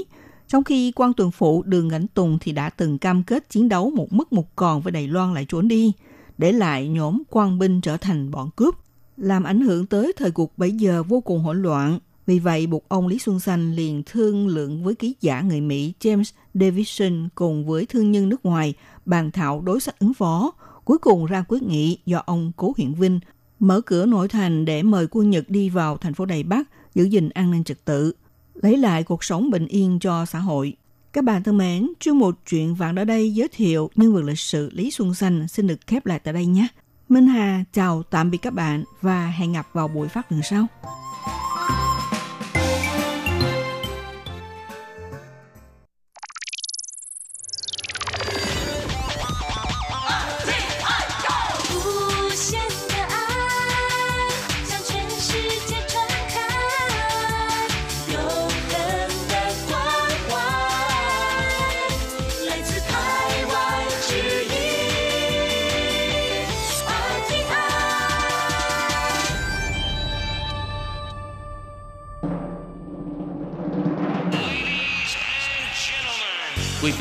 [0.48, 3.90] trong khi quan tuần phủ đường Cảnh Tùng thì đã từng cam kết chiến đấu
[3.90, 5.92] một mức một còn với Đài Loan lại trốn đi–
[6.42, 8.74] để lại nhóm quan binh trở thành bọn cướp,
[9.16, 11.98] làm ảnh hưởng tới thời cuộc bấy giờ vô cùng hỗn loạn.
[12.26, 15.92] Vì vậy, buộc ông Lý Xuân Xanh liền thương lượng với ký giả người Mỹ
[16.00, 18.74] James Davison cùng với thương nhân nước ngoài
[19.04, 20.52] bàn thảo đối sách ứng phó.
[20.84, 23.20] Cuối cùng ra quyết nghị do ông Cố Hiện Vinh
[23.58, 27.04] mở cửa nội thành để mời quân Nhật đi vào thành phố Đài Bắc giữ
[27.04, 28.12] gìn an ninh trật tự,
[28.54, 30.76] lấy lại cuộc sống bình yên cho xã hội.
[31.12, 34.38] Các bạn thân mến, chương một chuyện vạn ở đây giới thiệu nhân vật lịch
[34.38, 36.66] sử Lý Xuân Xanh xin được khép lại tại đây nhé.
[37.08, 40.66] Minh Hà chào tạm biệt các bạn và hẹn gặp vào buổi phát lần sau.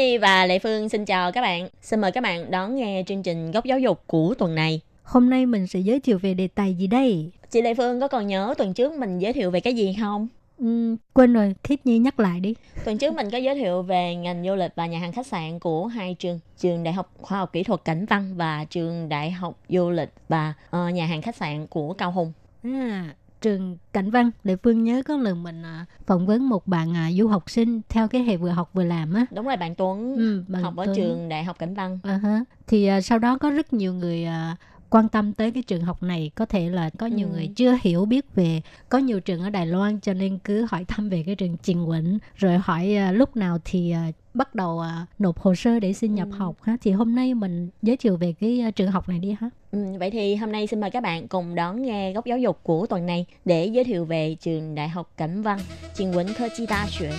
[0.00, 1.68] Nhi và Lệ Phương xin chào các bạn.
[1.82, 4.80] Xin mời các bạn đón nghe chương trình Góc Giáo dục của tuần này.
[5.02, 7.30] Hôm nay mình sẽ giới thiệu về đề tài gì đây?
[7.50, 10.28] Chị Lệ Phương có còn nhớ tuần trước mình giới thiệu về cái gì không?
[10.64, 12.54] Uhm, quên rồi, Thiết Nhi nhắc lại đi.
[12.84, 15.58] Tuần trước mình có giới thiệu về ngành du lịch và nhà hàng khách sạn
[15.58, 19.30] của hai trường, trường Đại học Khoa học Kỹ thuật Cảnh Văn và trường Đại
[19.30, 22.32] học Du lịch và uh, nhà hàng khách sạn của Cao Hùng.
[22.62, 26.94] À, trường Cảnh Văn, Lệ Phương nhớ có lần mình à, phỏng vấn một bạn
[26.96, 29.26] à, du học sinh theo cái hệ vừa học vừa làm á.
[29.34, 30.96] Đúng rồi, bạn Tuấn Ừ, bạn học ở Tuấn.
[30.96, 31.98] trường Đại học Cảnh Văn.
[32.04, 32.44] Ha.
[32.66, 34.56] Thì à, sau đó có rất nhiều người à,
[34.90, 37.32] quan tâm tới cái trường học này có thể là có nhiều ừ.
[37.32, 40.84] người chưa hiểu biết về có nhiều trường ở Đài Loan cho nên cứ hỏi
[40.84, 44.76] thăm về cái trường Trình Quẩn rồi hỏi uh, lúc nào thì uh, bắt đầu
[44.78, 46.36] uh, nộp hồ sơ để xin nhập ừ.
[46.36, 49.36] học ha thì hôm nay mình giới thiệu về cái uh, trường học này đi
[49.40, 49.50] ha.
[49.72, 52.60] Ừ, vậy thì hôm nay xin mời các bạn cùng đón nghe góc giáo dục
[52.62, 55.58] của tuần này để giới thiệu về trường Đại học Cảnh Văn
[55.94, 57.10] Trình Quẩn Thơ Chi Đa Xuệ.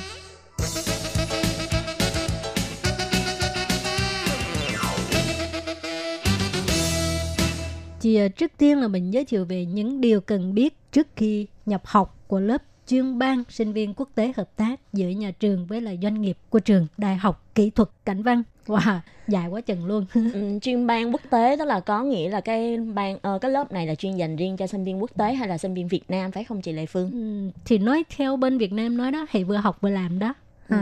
[8.02, 11.82] Thì trước tiên là mình giới thiệu về những điều cần biết trước khi nhập
[11.86, 15.82] học của lớp chuyên ban sinh viên quốc tế hợp tác giữa nhà trường với
[15.82, 18.44] là doanh nghiệp của trường Đại học Kỹ thuật Cảnh Văn.
[18.68, 20.06] Wow, dài quá chừng luôn.
[20.34, 23.72] Ừ, chuyên ban quốc tế đó là có nghĩa là cái ban ờ, cái lớp
[23.72, 26.04] này là chuyên dành riêng cho sinh viên quốc tế hay là sinh viên Việt
[26.08, 27.12] Nam phải không chị Lệ Phương?
[27.12, 30.34] Ừ, thì nói theo bên Việt Nam nói đó, thì vừa học vừa làm đó.
[30.70, 30.78] Ừ.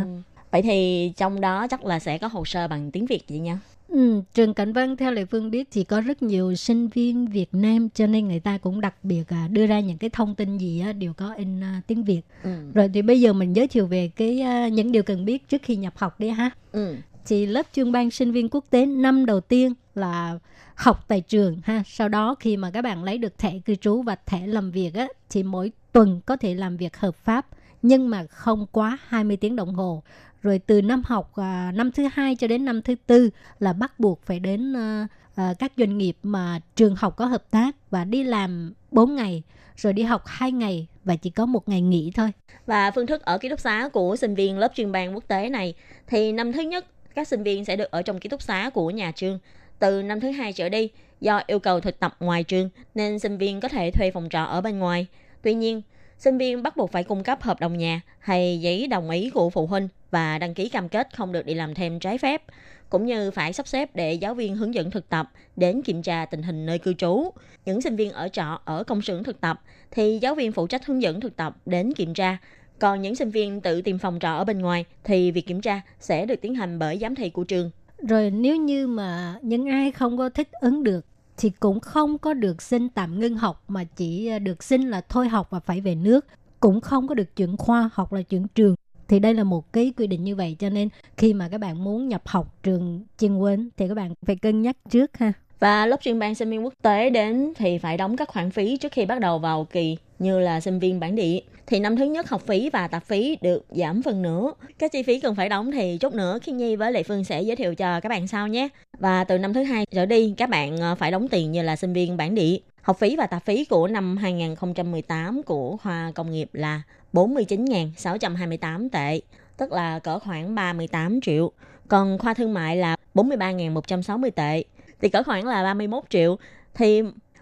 [0.51, 3.59] Vậy thì trong đó chắc là sẽ có hồ sơ bằng tiếng Việt chị nha.
[3.89, 7.49] Ừ, trường Cảnh Văn theo Lệ Phương biết thì có rất nhiều sinh viên Việt
[7.51, 10.57] Nam cho nên người ta cũng đặc biệt à, đưa ra những cái thông tin
[10.57, 12.21] gì á, đều có in à, tiếng Việt.
[12.43, 12.49] Ừ.
[12.73, 15.61] Rồi thì bây giờ mình giới thiệu về cái à, những điều cần biết trước
[15.63, 16.49] khi nhập học đi ha.
[16.71, 16.95] Ừ.
[17.25, 20.39] thì lớp chuyên ban sinh viên quốc tế năm đầu tiên là
[20.75, 24.01] học tại trường ha sau đó khi mà các bạn lấy được thẻ cư trú
[24.01, 27.45] và thẻ làm việc á thì mỗi tuần có thể làm việc hợp pháp
[27.81, 30.03] nhưng mà không quá 20 tiếng đồng hồ
[30.41, 33.99] rồi từ năm học à, năm thứ hai cho đến năm thứ tư là bắt
[33.99, 38.05] buộc phải đến à, à, các doanh nghiệp mà trường học có hợp tác và
[38.05, 39.43] đi làm 4 ngày
[39.75, 42.31] rồi đi học 2 ngày và chỉ có một ngày nghỉ thôi
[42.65, 45.49] Và phương thức ở ký túc xá của sinh viên lớp chuyên ban quốc tế
[45.49, 45.73] này
[46.07, 48.89] thì năm thứ nhất các sinh viên sẽ được ở trong ký túc xá của
[48.89, 49.39] nhà trường.
[49.79, 50.89] Từ năm thứ hai trở đi,
[51.21, 54.43] do yêu cầu thực tập ngoài trường nên sinh viên có thể thuê phòng trọ
[54.43, 55.07] ở bên ngoài.
[55.41, 55.81] Tuy nhiên,
[56.19, 59.49] sinh viên bắt buộc phải cung cấp hợp đồng nhà hay giấy đồng ý của
[59.49, 62.43] phụ huynh và đăng ký cam kết không được đi làm thêm trái phép,
[62.89, 66.25] cũng như phải sắp xếp để giáo viên hướng dẫn thực tập đến kiểm tra
[66.25, 67.31] tình hình nơi cư trú.
[67.65, 70.85] Những sinh viên ở trọ ở công xưởng thực tập thì giáo viên phụ trách
[70.85, 72.37] hướng dẫn thực tập đến kiểm tra.
[72.79, 75.81] Còn những sinh viên tự tìm phòng trọ ở bên ngoài thì việc kiểm tra
[75.99, 77.71] sẽ được tiến hành bởi giám thị của trường.
[78.07, 81.05] Rồi nếu như mà những ai không có thích ứng được
[81.39, 85.01] thì cũng không có được xin tạm ngưng học, mà chỉ ờ, được xin là
[85.09, 86.25] thôi học và phải về nước.
[86.59, 88.75] Cũng không có được chuyển khoa hoặc là chuyển trường.
[89.07, 91.83] Thì đây là một cái quy định như vậy, cho nên khi mà các bạn
[91.83, 95.33] muốn nhập học trường chuyên quên thì các bạn phải cân nhắc trước ha.
[95.59, 98.77] Và lớp chuyên ban sinh viên quốc tế đến thì phải đóng các khoản phí
[98.77, 101.39] trước khi bắt đầu vào kỳ, như là sinh viên bản địa.
[101.69, 104.51] Thì năm thứ nhất học phí và tạp phí được giảm phần nửa.
[104.79, 107.41] Các chi phí cần phải đóng thì chút nữa khi Nhi với Lệ Phương sẽ
[107.41, 108.67] giới thiệu cho các bạn sau nhé.
[108.99, 111.75] Và từ năm thứ hai trở đi các bạn ờ, phải đóng tiền như là
[111.75, 112.57] sinh viên bản địa.
[112.81, 116.81] Học phí và tạp phí của năm 2018 của khoa công nghiệp là
[117.13, 119.21] 49.628 tệ,
[119.57, 121.51] tức là cỡ khoảng 38 triệu.
[121.87, 124.63] Còn khoa thương mại là 43.160 tệ,
[125.01, 126.37] thì cỡ khoảng là 31 triệu.
[126.73, 127.01] Thì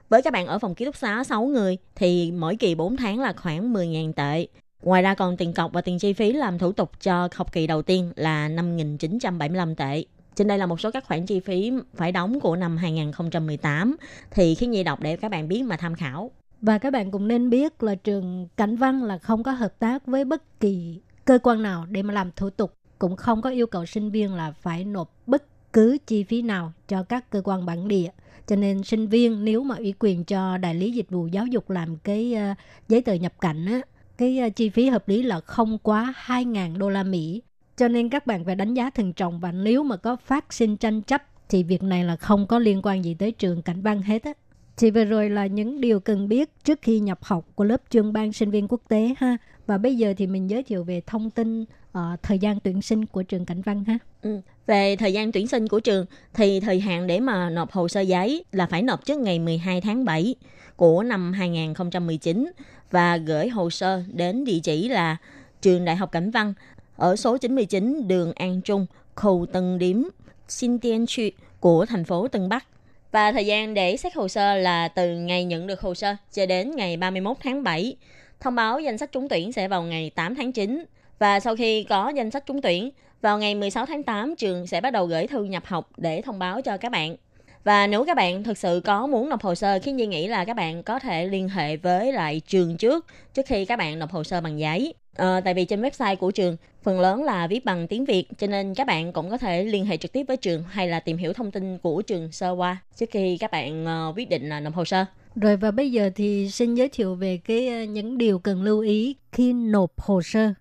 [0.10, 3.20] với các bạn ở phòng ký túc xá 6 người thì mỗi kỳ 4 tháng
[3.20, 4.48] là khoảng 10.000 tệ.
[4.84, 7.68] Ngoài ra còn tiền cọc và tiền chi phí làm thủ tục cho học kỳ
[7.68, 10.06] đầu tiên là 5.975 tệ.
[10.36, 13.98] Trên đây là một số các khoản chi phí phải đóng của năm 2018
[14.32, 16.32] thì khi nhi đọc để các bạn biết mà tham khảo.
[16.62, 20.06] Và các bạn cũng nên biết là trường Cảnh Văn là không có hợp tác
[20.06, 23.68] với bất kỳ cơ quan nào để mà làm thủ tục, cũng không có yêu
[23.68, 25.44] cầu sinh viên là phải nộp bất
[25.78, 28.10] cứ chi phí nào cho các cơ quan bản địa.
[28.48, 31.70] Cho nên sinh viên nếu mà ủy quyền cho đại lý dịch vụ giáo dục
[31.70, 32.58] làm cái uh,
[32.90, 33.82] giấy tờ nhập cảnh á,
[34.18, 37.42] cái uh, chi phí hợp lý là không quá 2.000 đô la Mỹ.
[37.76, 40.78] Cho nên các bạn phải đánh giá thận trọng và nếu mà có phát sinh
[40.78, 44.02] tranh chấp thì việc này là không có liên quan gì tới trường cảnh văn
[44.02, 44.34] hết á.
[44.78, 48.14] Thì vừa rồi là những điều cần biết trước khi nhập học của lớp chuyên
[48.14, 49.38] ban sinh viên quốc tế ha.
[49.68, 51.66] Và bây giờ thì mình giới thiệu về thông tin
[51.98, 53.98] uh, thời gian tuyển sinh của trường Cảnh Văn ha.
[54.22, 54.42] Ừ.
[54.68, 58.02] Về thời gian tuyển sinh của trường thì thời hạn để mà nộp hồ sơ
[58.02, 60.36] giấy là phải nộp trước ngày 12 tháng 7
[60.76, 62.52] của năm 2019
[62.92, 65.18] và gửi hồ sơ đến địa chỉ là
[65.62, 66.54] trường Đại học Cảnh Văn
[66.96, 70.04] ở số 99 đường An Trung, khu Tân Điếm,
[70.48, 71.24] Xin Tiên Chu
[71.60, 72.66] của thành phố Tân Bắc.
[73.12, 76.46] Và thời gian để xét hồ sơ là từ ngày nhận được hồ sơ cho
[76.46, 77.96] đến ngày 31 tháng 7.
[78.40, 80.86] Thông báo danh sách trúng tuyển sẽ vào ngày 8 tháng 9.
[81.20, 82.90] Và sau khi có danh sách trúng tuyển,
[83.22, 86.40] vào ngày 16 tháng 8, trường sẽ bắt đầu gửi thư nhập học để thông
[86.40, 87.16] báo cho các bạn.
[87.64, 90.46] Và nếu các bạn thực sự có muốn nộp hồ sơ, khiến Nhi nghĩ là
[90.46, 94.12] các bạn có thể liên hệ với lại trường trước trước khi các bạn nộp
[94.12, 94.94] hồ sơ bằng giấy.
[95.16, 98.48] À, tại vì trên website của trường phần lớn là viết bằng tiếng Việt cho
[98.48, 101.18] nên các bạn cũng có thể liên hệ trực tiếp với trường hay là tìm
[101.18, 104.60] hiểu thông tin của trường sơ qua trước khi các bạn uh, quyết định là
[104.60, 105.06] nộp hồ sơ.
[105.36, 108.80] Rồi và bây giờ thì xin giới thiệu về cái ờ, những điều cần lưu
[108.80, 110.54] ý khi nộp hồ sơ.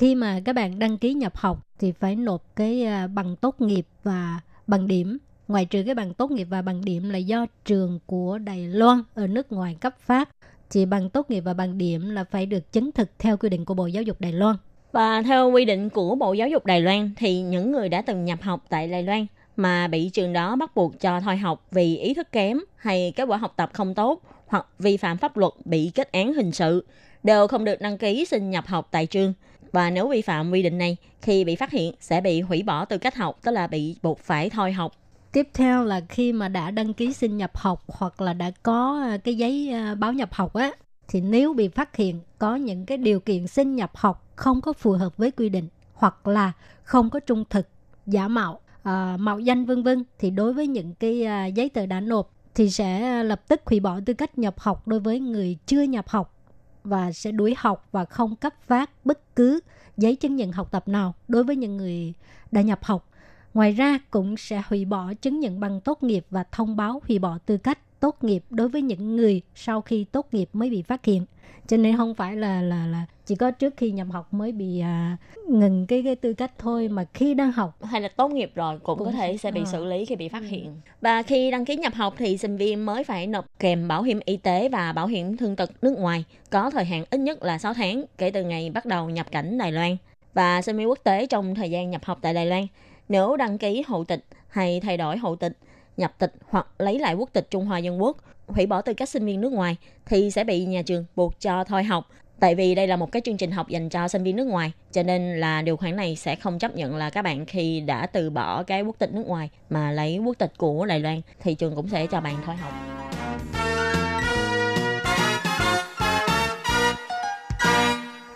[0.00, 3.60] Khi mà các bạn đăng ký nhập học thì phải nộp cái à, bằng tốt
[3.60, 7.46] nghiệp và bằng điểm Ngoài trừ cái bằng tốt nghiệp và bằng điểm là do
[7.64, 10.28] trường của Đài Loan ở nước ngoài cấp phát,
[10.70, 13.64] thì bằng tốt nghiệp và bằng điểm là phải được chứng thực theo quy định
[13.64, 14.56] của Bộ Giáo dục Đài Loan.
[14.92, 18.24] Và theo quy định của Bộ Giáo dục Đài Loan thì những người đã từng
[18.24, 21.96] nhập học tại Đài Loan mà bị trường đó bắt buộc cho thôi học vì
[21.96, 25.52] ý thức kém hay kết quả học tập không tốt hoặc vi phạm pháp luật
[25.64, 26.86] bị kết án hình sự
[27.22, 29.32] đều không được đăng ký xin nhập học tại trường.
[29.72, 32.84] Và nếu vi phạm quy định này, khi bị phát hiện sẽ bị hủy bỏ
[32.84, 34.92] tư cách học, tức là bị buộc phải thôi học.
[35.32, 39.00] Tiếp theo là khi mà đã đăng ký xin nhập học hoặc là đã có
[39.02, 40.70] à, cái giấy à, báo nhập học á
[41.08, 44.72] thì nếu bị phát hiện có những cái điều kiện xin nhập học không có
[44.72, 46.52] phù hợp với quy định hoặc là
[46.82, 47.68] không có trung thực,
[48.06, 51.86] giả mạo, à, mạo danh vân vân thì đối với những cái à, giấy tờ
[51.86, 55.58] đã nộp thì sẽ lập tức hủy bỏ tư cách nhập học đối với người
[55.66, 56.34] chưa nhập học
[56.84, 59.60] và sẽ đuổi học và không cấp phát bất cứ
[59.96, 62.14] giấy chứng nhận học tập nào đối với những người
[62.52, 63.10] đã nhập học
[63.54, 67.18] Ngoài ra, cũng sẽ hủy bỏ chứng nhận bằng tốt nghiệp và thông báo hủy
[67.18, 70.82] bỏ tư cách tốt nghiệp đối với những người sau khi tốt nghiệp mới bị
[70.82, 71.26] phát hiện.
[71.66, 74.80] Cho nên không phải là là là chỉ có trước khi nhập học mới bị
[74.80, 75.16] à,
[75.48, 78.78] ngừng cái cái tư cách thôi mà khi đang học hay là tốt nghiệp rồi
[78.82, 79.70] cũng, cũng có thể sẽ bị à.
[79.72, 80.48] xử lý khi bị phát ừ.
[80.48, 80.80] hiện.
[81.00, 84.20] Và khi đăng ký nhập học thì sinh viên mới phải nộp kèm bảo hiểm
[84.24, 87.58] y tế và bảo hiểm thương tật nước ngoài có thời hạn ít nhất là
[87.58, 89.96] 6 tháng kể từ ngày bắt đầu nhập cảnh Đài Loan.
[90.34, 92.66] Và sinh viên quốc tế trong thời gian nhập học tại Đài Loan
[93.08, 95.58] nếu đăng ký hộ tịch hay thay đổi hộ tịch,
[95.96, 98.16] nhập tịch hoặc lấy lại quốc tịch Trung Hoa Dân Quốc,
[98.54, 101.64] hủy bỏ tư cách sinh viên nước ngoài thì sẽ bị nhà trường buộc cho
[101.64, 102.08] thôi học.
[102.40, 104.72] Tại vì đây là một cái chương trình học dành cho sinh viên nước ngoài,
[104.92, 108.06] cho nên là điều khoản này sẽ không chấp nhận là các bạn khi đã
[108.06, 111.54] từ bỏ cái quốc tịch nước ngoài mà lấy quốc tịch của Đài Loan thì
[111.54, 112.72] trường cũng sẽ cho bạn thôi học.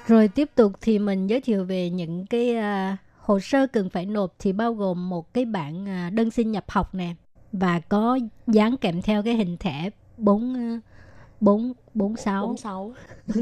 [0.06, 4.06] Rồi tiếp tục thì mình giới thiệu về những cái uh, hồ sơ cần phải
[4.06, 7.14] nộp thì bao gồm một cái bản uh, à, đơn xin nhập học nè
[7.52, 10.80] và có dán kèm theo cái hình thẻ bốn à,
[11.40, 12.56] bốn bốn sáu.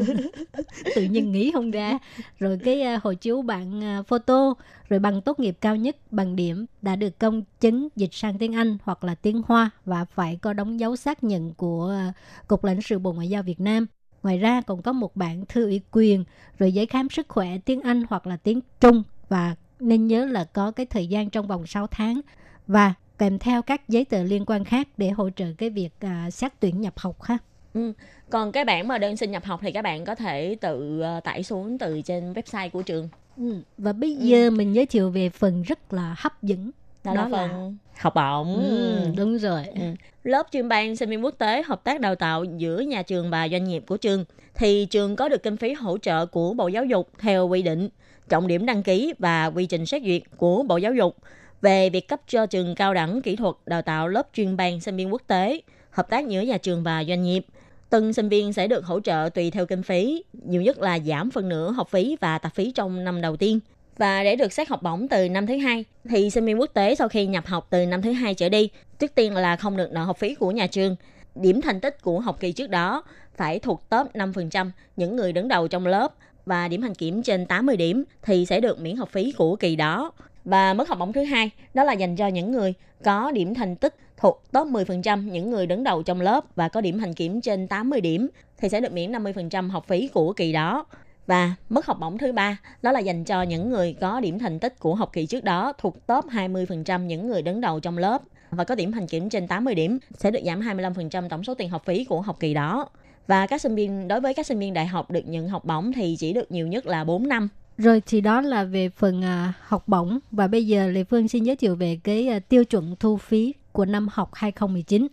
[0.94, 1.98] tự nhiên nghĩ không ra.
[2.38, 4.54] Rồi cái uh, hộ chiếu bạn uh, photo
[4.88, 8.54] rồi bằng tốt nghiệp cao nhất bằng điểm đã được công chứng dịch sang tiếng
[8.54, 12.14] Anh hoặc là tiếng Hoa và phải có đóng dấu xác nhận của uh,
[12.48, 13.87] cục lãnh sự bộ ngoại giao Việt Nam.
[14.22, 16.24] Ngoài ra còn có một bản thư ủy quyền
[16.58, 20.44] rồi giấy khám sức khỏe tiếng Anh hoặc là tiếng Trung và nên nhớ là
[20.44, 22.20] có cái thời gian trong vòng 6 tháng.
[22.66, 26.32] Và kèm theo các giấy tờ liên quan khác để hỗ trợ cái việc uh,
[26.32, 27.38] xét tuyển nhập học ha.
[27.75, 27.92] Ừ.
[28.31, 31.25] Còn cái bản mà đơn xin nhập học thì các bạn có thể tự uh,
[31.25, 33.08] tải xuống từ trên website của trường.
[33.37, 33.56] Ừ.
[33.79, 34.27] Và bây ừ.
[34.27, 36.70] giờ mình giới thiệu về phần rất là hấp dẫn
[37.04, 39.83] đó, đó là phần học bổng ừ, đúng rồi ừ.
[40.25, 43.48] lớp chuyên ban sinh viên quốc tế hợp tác đào tạo giữa nhà trường và
[43.48, 46.85] doanh nghiệp của trường thì trường có được kinh phí hỗ trợ của bộ giáo
[46.85, 47.88] dục theo quy định
[48.29, 51.16] trọng điểm đăng ký và quy trình xét duyệt của Bộ Giáo dục
[51.63, 54.96] về việc cấp cho trường cao đẳng kỹ thuật đào tạo lớp chuyên ban sinh
[54.96, 55.60] viên quốc tế,
[55.90, 57.46] hợp tác giữa nhà trường và doanh nghiệp.
[57.90, 61.31] Từng sinh viên sẽ được hỗ trợ tùy theo kinh phí, nhiều nhất là giảm
[61.31, 63.60] phần nửa học phí và tạp phí trong năm đầu tiên.
[63.98, 66.94] Và để được xét học bổng từ năm thứ hai, thì sinh viên quốc tế
[66.94, 69.92] sau khi nhập học từ năm thứ hai trở đi, trước tiên là không được
[69.92, 70.96] nợ học phí của nhà trường.
[71.35, 73.02] Điểm thành tích của học kỳ trước đó
[73.37, 76.15] phải thuộc top 5% những người đứng đầu trong lớp
[76.46, 79.77] và điểm hành kiểm trên 80 điểm thì sẽ được miễn học phí của kỳ
[79.77, 80.13] đó.
[80.44, 82.74] Và mức học bổng thứ hai, đó là dành cho những người
[83.04, 86.80] có điểm thành tích thuộc top 10% những người đứng đầu trong lớp và có
[86.80, 88.28] điểm hành kiểm trên 80 điểm
[88.58, 90.86] thì sẽ được miễn 50% học phí của kỳ đó.
[91.26, 94.58] Và mức học bổng thứ ba, đó là dành cho những người có điểm thành
[94.58, 98.22] tích của học kỳ trước đó thuộc top 20% những người đứng đầu trong lớp
[98.50, 101.68] và có điểm hành kiểm trên 80 điểm sẽ được giảm 25% tổng số tiền
[101.68, 102.88] học phí của học kỳ đó.
[103.26, 105.92] Và các sinh viên, đối với các sinh viên đại học được nhận học bổng
[105.92, 107.48] thì chỉ được nhiều nhất là 4 năm.
[107.79, 111.44] Rồi thì đó là về phần à, học bổng và bây giờ Lê Phương xin
[111.44, 115.06] giới thiệu về cái à, tiêu chuẩn thu phí của năm học 2019.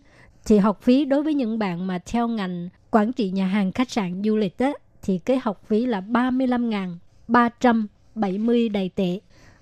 [0.44, 3.90] Thì học phí đối với những bạn mà theo ngành quản trị nhà hàng khách
[3.90, 9.20] sạn du lịch á, thì cái học phí là 35.370 đầy tệ.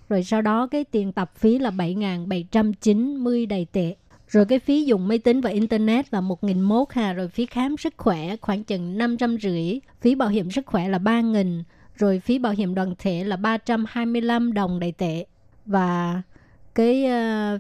[0.09, 3.95] Rồi sau đó cái tiền tập phí là 7.790 đầy tệ.
[4.29, 7.95] Rồi cái phí dùng máy tính và internet là 1.001 ha, rồi phí khám sức
[7.97, 11.63] khỏe khoảng chừng 550, phí bảo hiểm sức khỏe là 3.000,
[11.99, 15.27] rồi phí bảo hiểm đoàn thể là 325 đồng đại tệ
[15.67, 16.23] và
[16.75, 17.11] cái uh,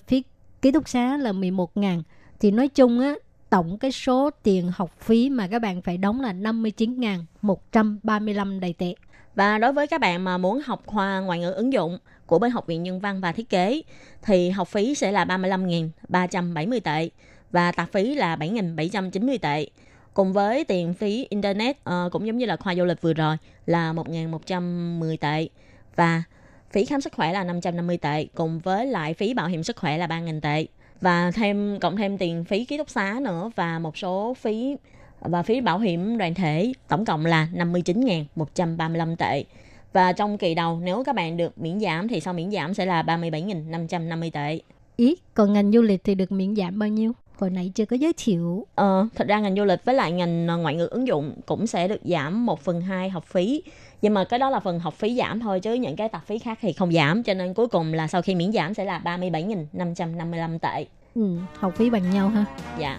[0.06, 0.22] phí
[0.62, 2.02] ký túc xá là 11 ngàn
[2.40, 3.14] thì nói chung á
[3.50, 8.94] tổng cái số tiền học phí mà các bạn phải đóng là 59.135 đầy tệ.
[9.34, 12.50] Và đối với các bạn mà muốn học khoa ngoại ngữ ứng dụng của bên
[12.50, 13.82] Học viện Nhân văn và Thiết kế
[14.22, 17.08] thì học phí sẽ là 35.370 tệ
[17.50, 19.66] và tạp phí là 7.790 tệ.
[20.18, 23.36] Cùng với tiền phí internet uh, cũng giống như là khoa du lịch vừa rồi
[23.66, 25.48] là 1.110 tệ
[25.96, 26.22] và
[26.70, 29.98] phí khám sức khỏe là 550 tệ cùng với lại phí bảo hiểm sức khỏe
[29.98, 30.66] là 3.000 tệ
[31.00, 34.76] và thêm cộng thêm tiền phí ký túc xá nữa và một số phí
[35.20, 39.44] và phí bảo hiểm đoàn thể tổng cộng là 59.135 tệ.
[39.92, 42.86] Và trong kỳ đầu nếu các bạn được miễn giảm thì sau miễn giảm sẽ
[42.86, 44.60] là 37.550 tệ.
[44.96, 47.12] Ý, còn ngành du lịch thì được miễn giảm bao nhiêu?
[47.40, 48.66] Hồi nãy chưa có giới thiệu.
[48.74, 51.88] Ờ, thật ra ngành du lịch với lại ngành ngoại ngữ ứng dụng cũng sẽ
[51.88, 53.62] được giảm 1 phần 2 học phí.
[54.02, 56.38] Nhưng mà cái đó là phần học phí giảm thôi chứ những cái tạp phí
[56.38, 57.22] khác thì không giảm.
[57.22, 60.86] Cho nên cuối cùng là sau khi miễn giảm sẽ là 37.555 tệ.
[61.14, 62.44] Ừ, học phí bằng nhau ha.
[62.78, 62.98] Dạ.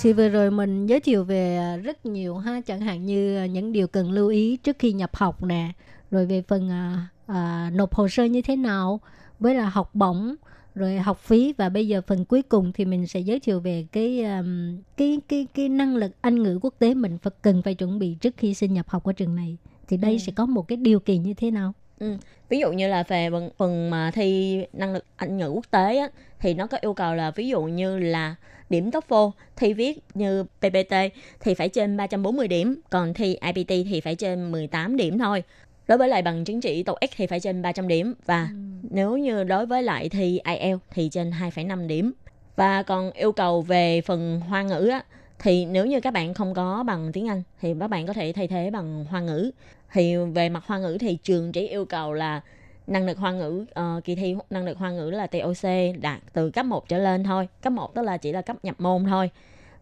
[0.00, 3.86] Thì vừa rồi mình giới thiệu về rất nhiều ha, chẳng hạn như những điều
[3.86, 5.72] cần lưu ý trước khi nhập học nè,
[6.10, 9.00] rồi về phần à, à, nộp hồ sơ như thế nào,
[9.40, 10.34] với là học bổng,
[10.76, 13.86] rồi học phí và bây giờ phần cuối cùng thì mình sẽ giới thiệu về
[13.92, 17.74] cái um, cái cái cái năng lực Anh ngữ quốc tế mình phải cần phải
[17.74, 19.56] chuẩn bị trước khi xin nhập học ở trường này.
[19.88, 20.18] Thì đây ừ.
[20.18, 21.72] sẽ có một cái điều kiện như thế nào?
[21.98, 22.16] Ừ.
[22.48, 26.08] Ví dụ như là về phần, mà thi năng lực Anh ngữ quốc tế á,
[26.40, 28.34] thì nó có yêu cầu là ví dụ như là
[28.70, 30.94] điểm TOEFL thi viết như PPT
[31.40, 35.42] thì phải trên 340 điểm, còn thi IPT thì phải trên 18 điểm thôi.
[35.88, 38.56] Đối với lại bằng chứng chỉ TOEIC thì phải trên 300 điểm và ừ.
[38.90, 42.12] nếu như đối với lại thi IELTS thì trên 2,5 điểm.
[42.56, 45.04] Và còn yêu cầu về phần hoa ngữ á,
[45.38, 48.32] thì nếu như các bạn không có bằng tiếng Anh thì các bạn có thể
[48.32, 49.50] thay thế bằng hoa ngữ.
[49.92, 52.40] Thì về mặt hoa ngữ thì trường chỉ yêu cầu là
[52.86, 55.70] năng lực hoa ngữ uh, kỳ thi năng lực hoa ngữ là TOC
[56.00, 57.48] đạt từ cấp 1 trở lên thôi.
[57.62, 59.30] Cấp 1 tức là chỉ là cấp nhập môn thôi.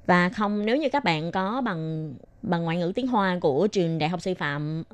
[0.07, 3.99] Và không nếu như các bạn có bằng bằng ngoại ngữ tiếng Hoa của trường
[3.99, 4.85] Đại học Sư phạm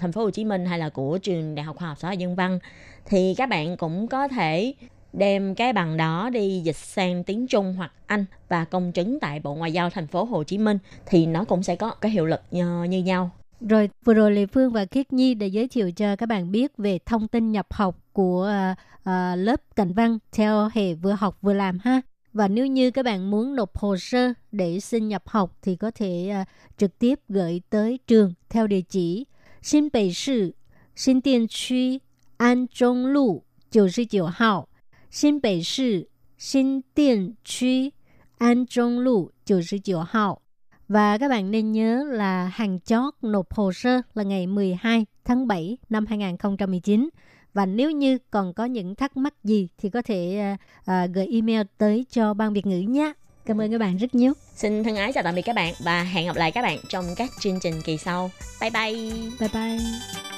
[0.00, 2.16] thành phố Hồ Chí Minh hay là của trường Đại học Khoa học Xã hội
[2.16, 2.58] Nhân văn
[3.06, 4.74] thì các bạn cũng có thể
[5.12, 9.40] đem cái bằng đó đi dịch sang tiếng Trung hoặc Anh và công chứng tại
[9.40, 12.26] Bộ Ngoại giao thành phố Hồ Chí Minh thì nó cũng sẽ có cái hiệu
[12.26, 13.30] lực như, như nhau.
[13.60, 16.76] Rồi, vừa rồi Lê Phương và Khiết Nhi đã giới thiệu cho các bạn biết
[16.76, 21.38] về thông tin nhập học của uh, uh, lớp cảnh văn theo hệ vừa học
[21.42, 22.00] vừa làm ha.
[22.32, 25.90] Và nếu như các bạn muốn nộp hồ sơ để xin nhập học thì có
[25.90, 29.26] thể uh, trực tiếp gửi tới trường theo địa chỉ
[29.61, 30.53] 新北市
[30.95, 32.01] 新店区
[32.37, 34.67] 安中路九十九号，
[35.09, 36.07] 新北市
[36.37, 37.93] 新店区
[38.37, 40.41] 安中路九十九号.
[40.87, 45.47] Và các bạn nên nhớ là hàng chót nộp hồ sơ là ngày 12 tháng
[45.47, 47.09] 7 năm 2019.
[47.53, 51.27] Và nếu như còn có những thắc mắc gì thì có thể uh, uh, gửi
[51.27, 53.13] email tới cho ban Việt ngữ nhé.
[53.48, 54.32] Cảm ơn các bạn rất nhiều.
[54.54, 57.04] Xin thân ái chào tạm biệt các bạn và hẹn gặp lại các bạn trong
[57.16, 58.30] các chương trình kỳ sau.
[58.60, 59.10] Bye bye.
[59.40, 60.37] Bye bye.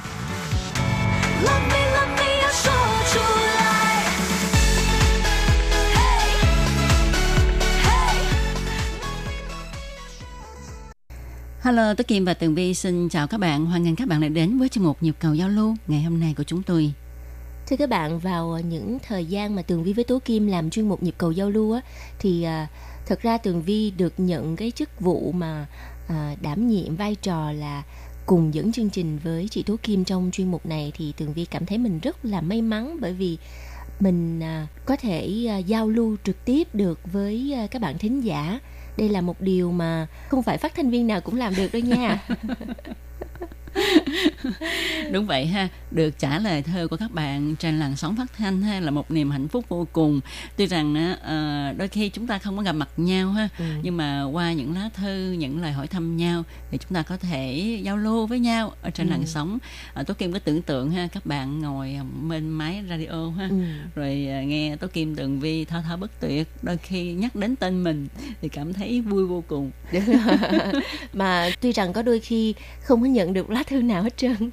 [11.63, 13.65] Hello, tôi Kim và Tường Vi xin chào các bạn.
[13.65, 16.19] Hoan nghênh các bạn đã đến với chương mục nhịp cầu giao lưu ngày hôm
[16.19, 16.93] nay của chúng tôi.
[17.67, 20.89] Thưa các bạn, vào những thời gian mà Tường Vi với Tố Kim làm chuyên
[20.89, 21.81] mục nhịp cầu giao lưu á,
[22.19, 22.67] thì à,
[23.05, 25.67] thật ra Tường Vi được nhận cái chức vụ mà
[26.07, 27.83] à, đảm nhiệm vai trò là
[28.25, 31.45] cùng dẫn chương trình với chị Tố Kim trong chuyên mục này thì Tường Vi
[31.45, 33.37] cảm thấy mình rất là may mắn bởi vì
[33.99, 38.21] mình à, có thể à, giao lưu trực tiếp được với à, các bạn thính
[38.21, 38.59] giả
[38.97, 41.81] đây là một điều mà không phải phát thanh viên nào cũng làm được đâu
[41.81, 42.19] nha.
[45.11, 48.61] Đúng vậy ha, được trả lời thơ của các bạn trên làn sóng phát thanh
[48.61, 50.21] ha là một niềm hạnh phúc vô cùng.
[50.57, 53.65] Tuy rằng á, ờ, đôi khi chúng ta không có gặp mặt nhau ha, Ừ.
[53.83, 57.17] nhưng mà qua những lá thư, những lời hỏi thăm nhau thì chúng ta có
[57.17, 59.11] thể giao lưu với nhau ở trên Ừ.
[59.11, 59.57] làn sóng.
[59.93, 61.95] À, Tố Kim có tưởng tượng ha, các bạn ngồi
[62.29, 63.55] bên máy radio ha, ừ.
[63.95, 64.15] rồi
[64.47, 68.07] nghe Tố Kim Tường Vi thao thao bất tuyệt, đôi khi nhắc đến tên mình
[68.41, 69.71] thì cảm thấy vui vô cùng.
[71.13, 72.53] Mà tuy rằng có đôi khi
[72.83, 74.35] không có nhận được lá thư nào hết trơn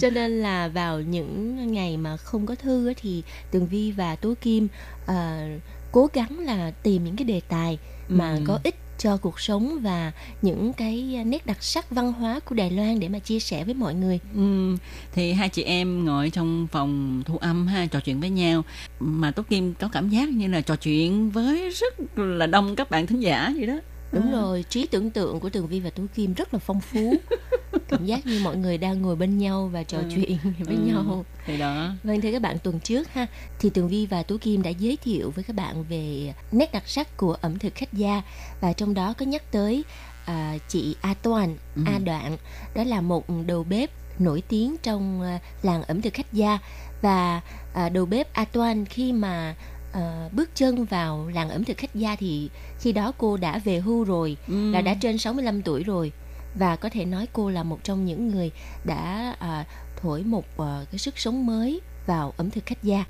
[0.00, 4.34] cho nên là vào những ngày mà không có thư thì tường vi và tố
[4.40, 4.68] kim
[5.06, 5.48] à,
[5.92, 8.40] cố gắng là tìm những cái đề tài mà Ừ.
[8.46, 10.12] có ích cho cuộc sống và
[10.42, 13.74] những cái nét đặc sắc văn hóa của Đài Loan để mà chia sẻ với
[13.74, 14.20] mọi người.
[14.34, 14.76] Ừ,
[15.12, 18.64] thì hai chị em ngồi trong phòng thu âm ha trò chuyện với nhau
[19.00, 22.90] mà Tố Kim có cảm giác như là trò chuyện với rất là đông các
[22.90, 23.78] bạn thính giả vậy đó.
[24.12, 24.40] Đúng À.
[24.40, 27.14] rồi, trí tưởng tượng của Tường Vi và Tú Kim rất là phong phú.
[27.88, 30.04] Cảm giác như mọi người đang ngồi bên nhau và trò Ừ.
[30.14, 30.82] chuyện với Ừ.
[30.82, 31.24] nhau.
[31.46, 31.90] Thì đó.
[32.04, 33.26] Vâng thưa các bạn tuần trước ha
[33.58, 36.82] thì Tường Vi và Tú Kim đã giới thiệu với các bạn về nét đặc
[36.88, 38.22] sắc của ẩm thực khách gia
[38.60, 39.84] và trong đó có nhắc tới
[40.26, 41.82] à, chị A Toàn, Ừ.
[41.86, 42.36] A Đoạn
[42.74, 46.58] đó là một đầu bếp nổi tiếng trong à, làng ẩm thực khách gia
[47.02, 47.40] và
[47.74, 49.54] à, đầu bếp A Toan khi mà
[49.96, 53.78] à, bước chân vào làng ẩm thực khách gia thì khi đó cô đã về
[53.80, 54.70] hưu rồi Ừ.
[54.70, 56.12] là đã trên 65 tuổi rồi
[56.58, 58.50] và có thể nói cô là một trong những người
[58.84, 59.64] đã à,
[60.02, 63.04] thổi một à, cái sức sống mới vào ẩm thực khách gia.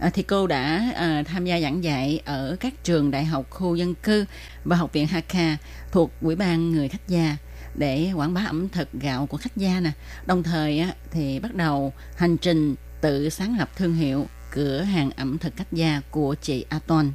[0.00, 3.74] À, thì cô đã à, tham gia giảng dạy ở các trường đại học khu
[3.74, 4.24] dân cư
[4.64, 5.56] và học viện Hakka
[5.92, 7.36] thuộc Ủy ban người khách gia
[7.74, 9.90] để quảng bá ẩm thực gạo của khách gia nè.
[10.26, 15.10] Đồng thời á, thì bắt đầu hành trình tự sáng lập thương hiệu cửa hàng
[15.10, 17.12] ẩm thực khách gia của chị Aton.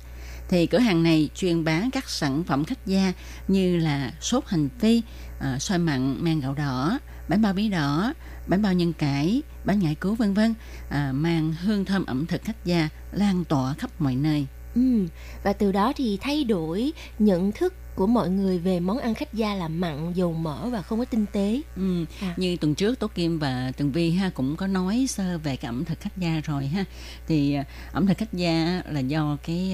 [0.49, 3.13] Thì cửa hàng này chuyên bán các sản phẩm khách gia
[3.47, 5.01] như là sốt hành phi,
[5.39, 8.13] ờ, à, xoài mặn, men gạo đỏ, bánh bao bí đỏ,
[8.47, 10.53] bánh bao nhân cải, bánh ngải cứu vân vân
[10.89, 14.47] à, mang hương thơm ẩm thực khách gia lan tỏa khắp mọi nơi.
[14.75, 15.07] Ừ.
[15.43, 19.33] Và từ đó thì thay đổi nhận thức của mọi người về món ăn khách
[19.33, 21.61] gia là mặn, dầu mỡ và không có tinh tế.
[21.75, 22.05] Ừ.
[22.21, 22.33] À.
[22.37, 25.69] Như tuần trước Tố Kim và Tường Vi ha cũng có nói sơ về cái
[25.69, 26.85] ẩm thực khách gia rồi ha.
[27.27, 29.73] Thì à, ẩm thực khách gia là do cái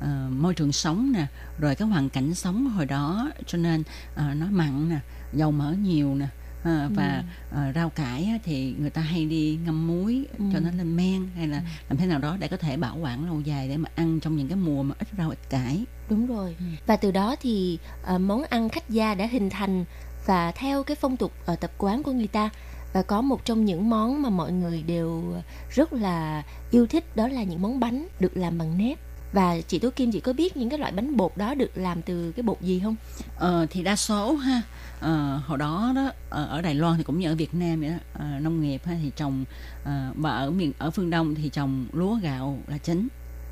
[0.00, 1.26] à, môi trường sống nè,
[1.58, 3.82] rồi cái hoàn cảnh sống hồi đó cho nên
[4.14, 4.98] à, nó mặn nè,
[5.32, 6.26] dầu mỡ nhiều nè.
[6.68, 10.44] À, và à, rau cải thì người ta hay đi ngâm muối Ừ.
[10.52, 13.26] cho nó lên men hay là làm thế nào đó để có thể bảo quản
[13.26, 16.26] lâu dài để mà ăn trong những cái mùa mà ít rau ít cải Đúng
[16.26, 16.56] rồi.
[16.58, 16.64] Ừ.
[16.86, 19.84] Và từ đó thì ờ, món ăn khách gia đã hình thành
[20.26, 22.50] và theo cái phong tục ờ, tập quán của người ta
[22.92, 25.34] và có một trong những món mà mọi người đều
[25.70, 28.98] rất là yêu thích đó là những món bánh được làm bằng nếp
[29.32, 32.02] và chị Tố Kim chị có biết những cái loại bánh bột đó được làm
[32.02, 32.96] từ cái bột gì không?
[33.36, 34.62] Ờ, thì đa số ha.
[35.00, 37.90] Ờ, hồi đó đó ở, ở Đài Loan thì cũng như ở Việt Nam vậy
[37.90, 37.96] đó.
[38.14, 39.44] Ờ, nông nghiệp ha thì trồng
[39.84, 43.08] ờ, và ở miền ở phương Đông thì trồng lúa gạo là chính.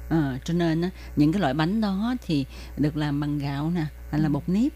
[0.08, 2.44] Ờ, cho nên á, những cái loại bánh đó thì
[2.76, 4.72] được làm bằng gạo nè hay là bột nếp.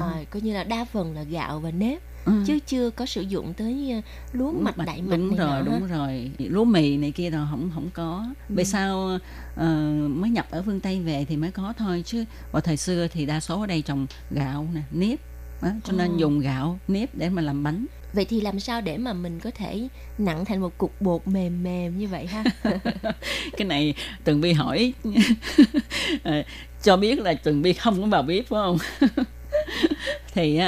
[0.00, 2.32] À, coi như là đa phần là gạo và nếp Ừ.
[2.46, 4.00] chứ chưa có sử dụng tới ờ,
[4.32, 7.46] lúa mạch đại mạch đúng này rồi nọ đúng rồi lúa mì này kia rồi
[7.50, 8.54] không không có Ừ.
[8.54, 9.18] về sau
[9.56, 9.66] ờ,
[10.08, 13.26] mới nhập ở phương tây về thì mới có thôi chứ vào thời xưa thì
[13.26, 15.18] đa số ở đây trồng gạo nè nếp
[15.62, 16.16] đó, cho nên Ồ.
[16.16, 19.50] dùng gạo nếp để mà làm bánh Vậy thì làm sao để mà mình có
[19.54, 22.44] thể nặng thành một cục bột mềm mềm như vậy ha?
[23.56, 23.94] cái này
[24.24, 24.92] tường vi hỏi
[26.22, 26.42] ờ,
[26.82, 28.78] cho biết là tường vi không có vào bếp phải không
[30.34, 30.60] thì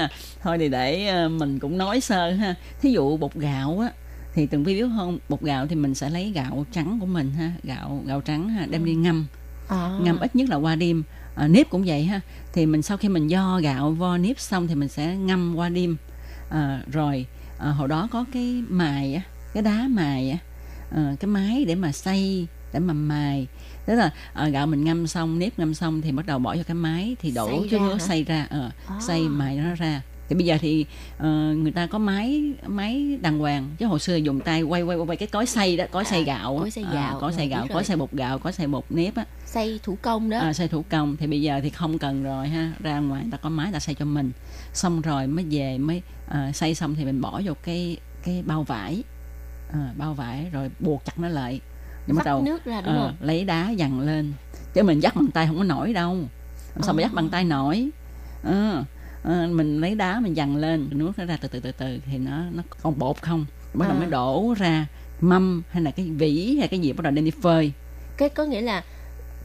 [0.42, 2.54] thôi thì để ờ, mình cũng nói sơ ha.
[2.80, 3.90] Thí dụ bột gạo á
[4.34, 5.18] thì tường vi biết không?
[5.28, 8.66] Bột gạo thì mình sẽ lấy gạo trắng của mình ha gạo gạo trắng ha
[8.70, 9.26] đem đi ngâm.
[9.68, 11.02] À, ngâm ít nhất là qua đêm.
[11.34, 12.20] À, nếp cũng vậy ha.
[12.52, 15.68] Thì mình sau khi mình do gạo vo nếp xong thì mình sẽ ngâm qua
[15.68, 15.96] đêm.
[16.50, 17.26] À, rồi
[17.58, 19.22] à, hồi đó có cái mài á
[19.54, 20.38] cái đá mài á
[20.90, 23.46] à, cái máy để mà xay để mà mài
[23.86, 26.62] tức là à, gạo mình ngâm xong nếp ngâm xong thì bắt đầu bỏ vô
[26.66, 28.96] cái máy thì đổ Xay cái nước xay ra ờ, À.
[29.00, 30.02] xay mài nó ra.
[30.28, 30.86] Thì bây giờ thì
[31.18, 33.68] ờ, người ta có máy máy đàng hoàng.
[33.78, 36.24] Chứ hồi xưa dùng tay quay quay quay cái cối xay đó cối À, xay
[36.24, 36.60] gạo á.
[36.60, 38.84] cối xay À, gạo, cối rồi, xay gạo cối xay bột gạo cối xay bột
[38.90, 39.24] nếp á.
[39.46, 40.38] Xay thủ công đó.
[40.38, 41.16] à, xay thủ công.
[41.16, 42.72] Thì bây giờ thì không cần rồi ha.
[42.80, 44.32] Ra ngoài ta có máy ta xay cho mình.
[44.72, 48.62] Xong rồi mới về mới à, xay xong thì mình bỏ vô cái cái bao
[48.62, 49.02] vải.
[49.72, 51.60] À, bao vải rồi buộc chặt nó lại
[52.06, 53.16] rồi bắt đầu nước ra đúng ờ, không?
[53.26, 54.32] lấy đá dằn lên
[54.74, 56.14] chứ mình dắt bằng tay không có nổi đâu
[56.74, 57.02] làm sao mà Ờ.
[57.02, 57.88] dắt bằng tay nổi
[58.42, 58.84] Ờ,
[59.22, 62.18] ờ, mình lấy đá mình dằn lên nước nó ra từ từ từ từ thì
[62.18, 63.98] nó nó còn bột không bắt đầu À.
[64.00, 64.86] mới đổ ra
[65.20, 67.72] mâm hay là cái vỉ hay cái gì bắt đầu đem đi phơi
[68.16, 68.84] Cái có nghĩa là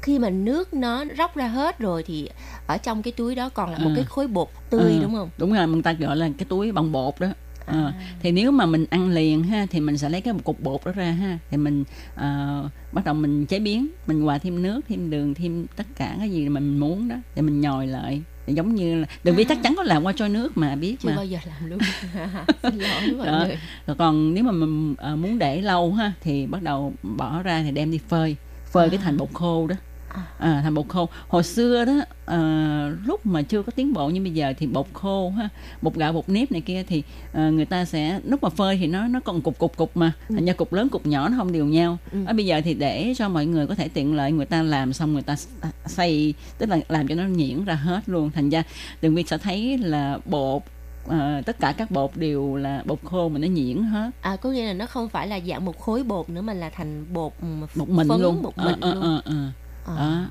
[0.02, 2.30] khi mà nước nó róc ra hết rồi thì
[2.68, 3.96] ở trong cái túi đó còn là một Ừ.
[3.96, 5.30] cái khối bột tươi Ừ, đúng không?
[5.38, 7.28] đúng rồi người ta gọi là cái túi bằng bột đó
[7.68, 7.94] Ờ, À.
[8.20, 10.92] thì nếu mà mình ăn liền ha thì mình sẽ lấy cái cục bột đó
[10.92, 11.84] ra ha thì mình
[12.16, 16.16] ờ, bắt đầu mình chế biến mình hòa thêm nước thêm đường thêm tất cả
[16.20, 19.46] cái gì mà mình muốn đó thì mình nhồi lại giống như là đừng biết
[19.50, 21.80] chắc chắn có làm qua trôi nước mà biết Chưa mà bao giờ làm luôn.
[22.64, 23.44] Xin lỗi mọi Đó.
[23.48, 23.58] người.
[23.88, 27.64] rồi còn nếu mà mình ờ, muốn để lâu ha thì bắt đầu bỏ ra
[27.64, 28.36] thì đem đi phơi
[28.72, 29.04] phơi cái À.
[29.04, 29.76] thành bột khô đó
[30.18, 30.24] À.
[30.40, 31.94] à, thành bột khô hồi xưa đó
[32.26, 35.50] ờ, lúc mà chưa có tiến bộ như bây giờ thì bột khô ha
[35.82, 37.04] bột gạo bột nếp này kia thì
[37.34, 40.12] ờ, người ta sẽ lúc mà phơi thì nó nó còn cục cục cục mà
[40.30, 40.36] Ừ.
[40.36, 42.18] thành ra cục lớn cục nhỏ nó không đều nhau Ừ.
[42.26, 44.94] ở bây giờ thì để cho mọi người có thể tiện lợi người ta làm
[44.94, 48.50] xong người ta s- xay tức là làm cho nó nhuyễn ra hết luôn thành
[48.50, 48.64] ra
[49.02, 50.62] đường vi sẽ thấy là bột
[51.08, 54.50] ờ, tất cả các bột đều là bột khô mà nó nhuyễn hết À có
[54.50, 57.32] nghĩa là nó không phải là dạng một khối bột nữa mà là thành bột
[57.42, 59.04] ừ, một mình phấn, luôn một Ờ, mình ờ, luôn.
[59.04, 59.32] ờ, ờ.
[59.34, 59.52] À.
[59.96, 60.30] đó.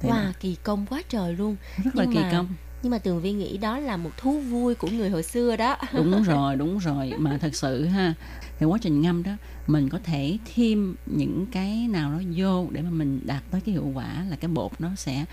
[0.00, 1.56] Thì Wow, kỳ công quá trời luôn.
[1.84, 2.48] rất là nhưng kỳ mà- công.
[2.82, 5.76] Nhưng mà Tường Vi nghĩ đó là một thú vui của người hồi xưa đó.
[5.94, 7.12] đúng rồi đúng rồi.
[7.18, 8.14] Mà thật sự ha
[8.58, 9.32] thì quá trình ngâm đó
[9.66, 13.72] mình có thể thêm những cái nào đó vô để mà mình đạt tới cái
[13.72, 15.24] hiệu quả là cái bột nó sẽ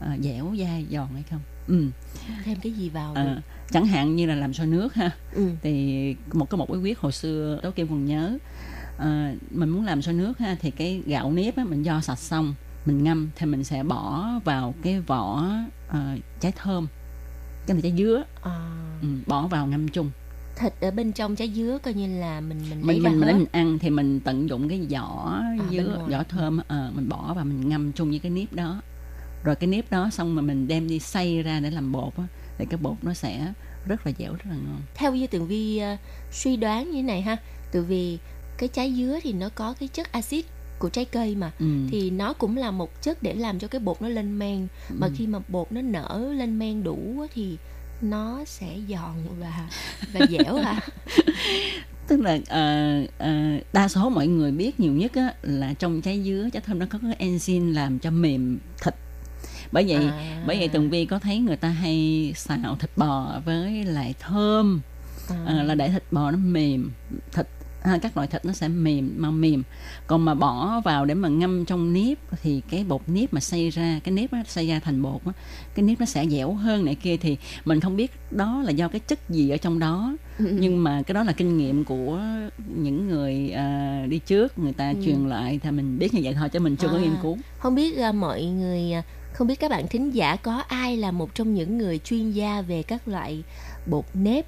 [0.00, 1.40] ờ, dẻo dai giòn hay không.
[1.68, 1.86] Ừ.
[2.44, 3.40] Thêm cái gì vào ờ, được?
[3.70, 5.10] chẳng hạn như là làm sôi nước ha.
[5.32, 5.50] Ừ.
[5.62, 8.38] thì một cái một bí quyết hồi xưa tố kim còn nhớ
[8.98, 12.18] Ờ, mình muốn làm sôi nước ha thì cái gạo nếp á, mình do sạch
[12.18, 12.54] xong
[12.88, 15.44] mình ngâm thì mình sẽ bỏ vào cái vỏ
[15.88, 16.86] ờ, trái thơm
[17.66, 18.24] cái này trái dứa.
[18.42, 18.70] À,
[19.02, 20.10] ừ, bỏ vào ngâm chung.
[20.56, 23.46] Thịt ở bên trong trái dứa coi như là mình mình mình mình mình, mình
[23.52, 27.44] ăn thì mình tận dụng cái vỏ bên dứa vỏ thơm ờ, mình bỏ và
[27.44, 28.82] mình ngâm chung với cái nếp đó.
[29.44, 32.24] Rồi cái nếp đó xong mà mình đem đi xay ra để làm bột á
[32.58, 33.52] thì cái bột nó sẽ
[33.86, 34.80] rất là dẻo rất là ngon.
[34.94, 35.96] Theo như Tường Vi ờ,
[36.32, 37.36] suy đoán như thế này ha,
[37.72, 38.18] từ vì
[38.58, 40.44] cái trái dứa thì nó có cái chất axit
[40.78, 41.66] của trái cây mà ừ.
[41.90, 45.06] thì nó cũng là một chất để làm cho cái bột nó lên men mà
[45.06, 45.12] Ừ.
[45.16, 47.56] khi mà bột nó nở lên men đủ thì
[48.02, 49.68] nó sẽ giòn và
[50.12, 50.80] và dẻo à
[52.08, 53.30] tức là ờ, ờ,
[53.72, 56.86] đa số mọi người biết nhiều nhất á, là trong trái dứa trái thơm nó
[56.90, 58.94] có cái enzyme làm cho mềm thịt
[59.72, 60.42] bởi vậy À.
[60.46, 64.80] bởi vậy tường vi có thấy người ta hay xào thịt bò với lại thơm
[65.28, 65.36] À.
[65.46, 66.90] à, là để thịt bò nó mềm
[67.32, 67.46] thịt
[67.82, 69.62] ha, các loại thịt nó sẽ mềm mau mềm
[70.06, 73.70] còn mà bỏ vào để mà ngâm trong nếp thì cái bột nếp mà xay
[73.70, 75.32] ra cái nếp nó xay ra thành bột á
[75.74, 78.88] cái nếp nó sẽ dẻo hơn này kia thì mình không biết đó là do
[78.88, 80.56] cái chất gì ở trong đó Ừ, ừ.
[80.60, 82.20] nhưng mà cái đó là kinh nghiệm của
[82.76, 84.96] những người à, đi trước người ta Ừ.
[85.04, 87.00] truyền lại thì mình biết như vậy thôi chứ mình chưa có À.
[87.00, 89.02] nghiên cứu không biết à, mọi người à,
[89.32, 92.60] không biết các bạn thính giả có ai là một trong những người chuyên gia
[92.62, 93.42] về các loại
[93.86, 94.46] bột nếp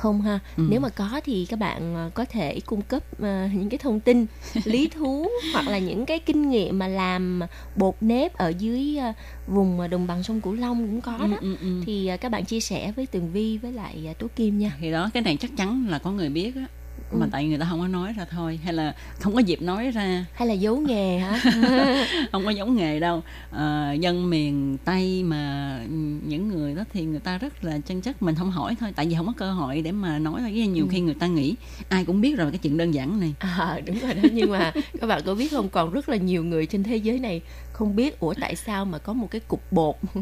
[0.00, 0.64] không ha Ừ.
[0.70, 4.00] nếu mà có thì các bạn ờ, có thể cung cấp ờ, những cái thông
[4.00, 4.26] tin
[4.64, 7.40] lý thú hoặc là những cái kinh nghiệm mà làm
[7.76, 9.12] bột nếp ở dưới ờ,
[9.46, 11.82] vùng đồng bằng sông cửu long cũng có đó Ừ, ừ, ừ.
[11.86, 15.10] thì các bạn chia sẻ với tường vi với lại tố kim nha thì đó
[15.14, 16.66] cái này chắc chắn là có người biết á
[17.12, 17.28] mà Ừ.
[17.32, 20.26] tại người ta không có nói ra thôi hay là không có dịp nói ra.
[20.34, 21.40] Hay là giấu nghề hả?
[22.32, 23.22] Không có giống nghề đâu.
[23.50, 25.78] Ờ, dân miền tây mà
[26.26, 29.06] những người đó thì người ta rất là chân chất mình không hỏi thôi tại
[29.06, 30.50] vì không có cơ hội để mà nói thôi.
[30.52, 30.88] Nhiều Ừ.
[30.92, 31.54] khi người ta nghĩ
[31.88, 33.34] ai cũng biết rồi cái chuyện đơn giản này.
[33.38, 34.22] À đúng rồi đó.
[34.32, 37.18] Nhưng mà các bạn có biết không còn rất là nhiều người trên thế giới
[37.18, 37.40] này
[37.80, 39.94] không biết ủa tại sao mà có một cái cục bột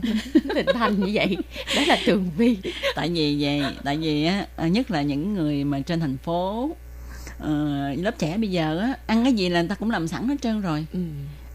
[0.54, 1.36] hình thành như vậy?
[1.76, 2.56] Đó là tường vi.
[2.94, 6.70] Tại vì về tại vì á ờ, nhất là những người mà trên thành phố
[7.38, 7.50] ờ,
[7.94, 10.34] lớp trẻ bây giờ á ăn cái gì là người ta cũng làm sẵn hết
[10.42, 10.86] trơn rồi.
[10.92, 10.98] Ừ.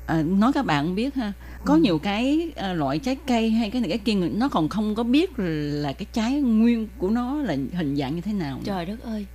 [0.08, 1.34] Ờ, nói các bạn biết ha
[1.66, 4.96] có nhiều cái ờ, loại trái cây hay cái này cái kia nó còn không
[4.96, 8.86] có biết là cái trái nguyên của nó là hình dạng như thế nào trời
[8.86, 9.26] đất ơi.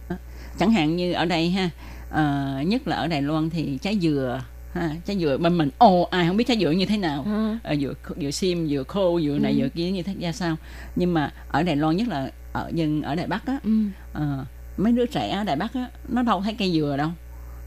[0.59, 1.71] Chẳng hạn như ở đây ha
[2.11, 4.41] ờ, nhất là ở Đài Loan thì trái dừa
[4.79, 7.25] ha trái dừa bên mình ồ ai không biết trái dừa như thế nào.
[7.27, 9.59] À, ờ, dừa dừa xiêm dừa khô dừa này Ừ.
[9.59, 10.57] dừa kia như thế ra sao?
[10.97, 13.71] Nhưng mà ở Đài Loan nhất là ở dân ở Đài Bắc á ừ.
[14.13, 14.45] ờ,
[14.77, 17.11] mấy đứa trẻ ở Đài Bắc á nó đâu thấy cây dừa đâu.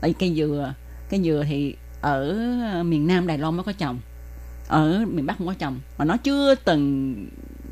[0.01, 0.73] Tại cây dừa
[1.09, 2.33] cây dừa thì ở
[2.85, 3.99] miền Nam Đài Loan mới có trồng
[4.67, 5.79] ở miền Bắc không có trồng.
[5.97, 7.15] Mà nó chưa từng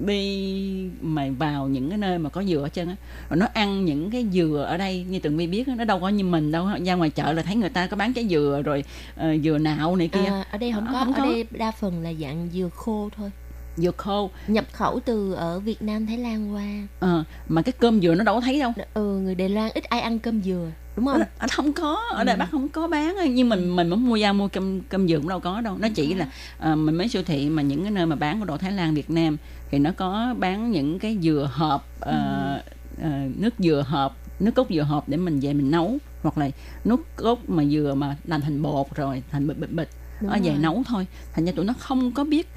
[0.06, 2.95] đi mà vào những cái nơi mà có dừa ở chân á
[3.30, 5.06] rồi nó ăn những cái dừa ở đây.
[5.10, 7.41] Như tường vi biết á, nó đâu có như mình đâu ra ngoài chợ là
[7.41, 8.84] thấy người ta có bán trái dừa rồi
[9.16, 10.26] ờ, dừa nạo này kia.
[10.26, 11.00] À, ở đây không Ờ, có.
[11.00, 11.26] không ở có.
[11.26, 13.32] đây đa phần là dạng dừa khô thôi.
[13.78, 14.30] Dừa khô.
[14.47, 16.66] Nhập khẩu từ ở Việt Nam Thái Lan qua.
[17.00, 18.72] Ờ, mà cái cơm dừa nó đâu có thấy đâu.
[18.93, 21.22] Ừ người Đài Loan ít ai ăn cơm dừa đúng không?
[21.38, 22.39] Ở, không có ở Đài Ừ.
[22.39, 25.28] Bắc không có bán nhưng mình mình muốn mua ra mua cơm cơm dừa cũng
[25.30, 25.78] đâu có đâu.
[25.80, 26.28] Nó chỉ là
[26.60, 28.93] ờ, mình mấy siêu thị mà những cái nơi mà bán của đồ Thái Lan
[28.93, 29.38] Việt Nam
[29.72, 32.62] thì nó có bán những cái dừa hộp ờ,
[33.02, 35.97] ờ, nước dừa hộp nước cốt dừa hộp để mình về mình nấu.
[36.24, 36.50] Hoặc là
[36.86, 39.89] nước cốt mà dừa mà làm thành bột rồi thành bịch bịch bịch.
[40.22, 41.08] Đúng ở về nấu thôi.
[41.34, 42.47] Thành ra tụi nó không có biết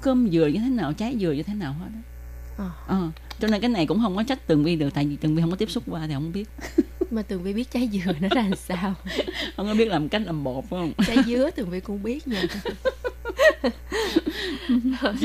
[0.00, 1.88] cơm dừa như thế nào trái dừa như thế nào hết.
[2.58, 2.70] Ờ.
[2.86, 3.10] Ờ,
[3.40, 5.40] cho nên cái này cũng không có trách tường vi được tại vì tường vi
[5.42, 6.48] không có tiếp xúc qua thì không biết
[7.12, 8.94] mà tường vi biết trái dừa nó ra làm sao
[9.56, 12.28] không có biết làm cách làm bột phải không trái dứa tường vi cũng biết
[12.28, 13.72] nha rồi.
[15.00, 15.16] Vâng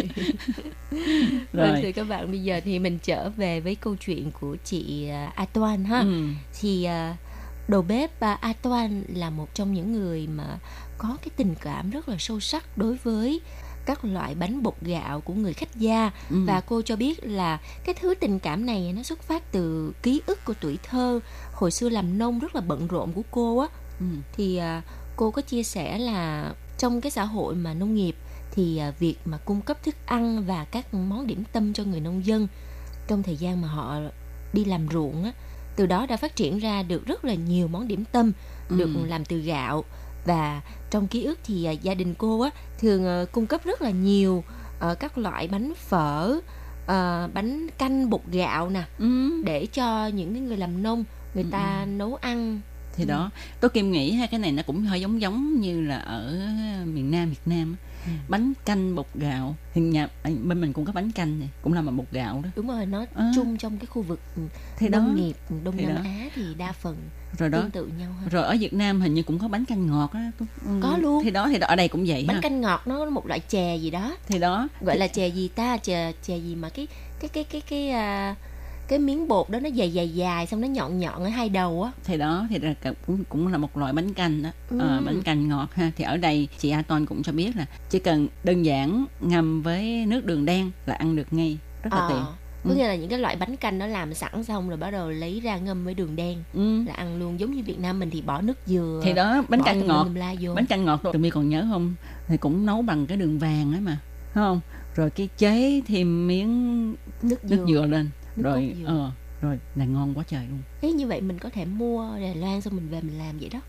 [1.53, 1.79] Rồi.
[1.81, 5.31] thưa các bạn bây giờ thì mình trở về với câu chuyện của chị à,
[5.35, 5.99] A Toan ha.
[5.99, 6.27] Ừ.
[6.61, 7.15] Thì à,
[7.67, 10.57] đầu bếp à, A Toan là một trong những người mà
[10.97, 13.41] có cái tình cảm rất là sâu sắc đối với
[13.85, 16.43] các loại bánh bột gạo của người khách gia Ừ.
[16.47, 20.21] và cô cho biết là cái thứ tình cảm này nó xuất phát từ ký
[20.25, 21.19] ức của tuổi thơ
[21.63, 23.67] hồi xưa làm nông rất là bận rộn của cô á
[23.99, 24.05] Ừ.
[24.37, 24.81] thì à,
[25.15, 28.15] cô có chia sẻ là trong cái xã hội mà nông nghiệp
[28.51, 31.99] thì à, việc mà cung cấp thức ăn và các món điểm tâm cho người
[31.99, 32.47] nông dân
[33.07, 33.99] trong thời gian mà họ
[34.53, 35.31] đi làm ruộng á
[35.75, 38.31] từ đó đã phát triển ra được rất là nhiều món điểm tâm
[38.69, 39.05] được Ừ.
[39.05, 39.83] làm từ gạo
[40.25, 40.61] và
[40.91, 42.49] trong ký ức thì à, gia đình cô á
[42.79, 44.43] thường cung cấp rất là nhiều
[44.79, 46.39] ờ, các loại bánh phở
[46.87, 49.41] ờ, bánh canh bột gạo nè Ừ.
[49.45, 51.03] để cho những cái người làm nông
[51.33, 52.59] người Ừ, ta nấu ăn
[52.95, 53.29] thì đó
[53.59, 56.37] tôi kim nghĩ ha cái này nó cũng hơi giống giống như là ở
[56.85, 57.75] miền Nam Việt Nam.
[58.05, 58.11] Ừ.
[58.27, 61.73] bánh canh bột gạo thì nhà à, bên mình cũng có bánh canh này cũng
[61.73, 63.31] là bằng bột gạo đó đúng rồi nó À.
[63.35, 64.41] chung trong cái khu vực ừ,
[64.77, 66.01] thì nông nghiệp đông Thì nam đó.
[66.03, 66.97] á thì đa phần
[67.37, 69.65] rồi đó tương tự nhau ha rồi ở Việt Nam hình như cũng có bánh
[69.65, 70.45] canh ngọt á ừ,
[70.81, 71.23] Có luôn.
[71.23, 73.39] thì đó thì đó, ở đây cũng vậy bánh ha canh ngọt nó một loại
[73.39, 76.87] chè gì đó thì đó gọi là chè gì ta chè chè gì mà cái
[77.19, 78.35] cái cái cái cái à,
[78.87, 81.83] cái miếng bột đó nó dài dài dài xong nó nhọn nhọn ở hai đầu
[81.83, 81.91] á.
[82.03, 82.73] Thì đó thì là
[83.07, 84.49] cũng cũng là một loại bánh canh đó.
[84.69, 85.03] Ờ, Ừ.
[85.05, 85.91] bánh canh ngọt ha.
[85.95, 89.61] Thì ở đây chị A Ton cũng cho biết là chỉ cần đơn giản ngâm
[89.61, 91.57] với nước đường đen là ăn được ngay.
[91.83, 92.23] Rất là Ờ, tiện.
[92.63, 92.75] có Ừ.
[92.75, 95.39] nghĩa là những cái loại bánh canh nó làm sẵn xong rồi bắt đầu lấy
[95.39, 96.83] ra ngâm với đường đen ừ.
[96.87, 97.39] là ăn luôn.
[97.39, 100.07] Giống như Việt Nam mình thì bỏ nước dừa thì đó bánh canh ngọt.
[100.55, 101.93] bánh canh ngọt tụi mi còn nhớ không?
[102.27, 103.97] Thì cũng nấu bằng cái đường vàng ấy mà.
[104.33, 104.59] Không?
[104.95, 106.89] Rồi cái chế thêm miếng
[107.21, 108.85] nước dừa, nước dừa lên Nước rồi cốt dừa.
[108.87, 109.11] ờ
[109.41, 112.61] rồi là ngon quá trời luôn Thế như vậy mình có thể mua Đài Loan
[112.61, 113.59] xong mình về mình làm vậy đó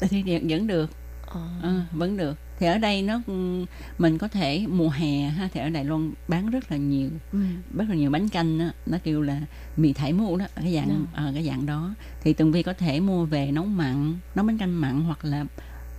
[0.00, 0.90] thì vẫn- được
[1.26, 1.40] ờ.
[1.62, 3.64] ờ, vẫn được thì ở đây nó ừ,
[3.98, 7.38] mình có thể mùa hè ha thì ở Đài Loan bán rất là nhiều ừ.
[7.76, 9.40] rất là nhiều bánh canh á nó kêu là
[9.76, 11.22] mì thải mu đó cái dạng Dạ.
[11.24, 14.58] ờ, cái dạng đó thì tường vi có thể mua về nấu mặn nấu bánh
[14.58, 15.44] canh mặn hoặc là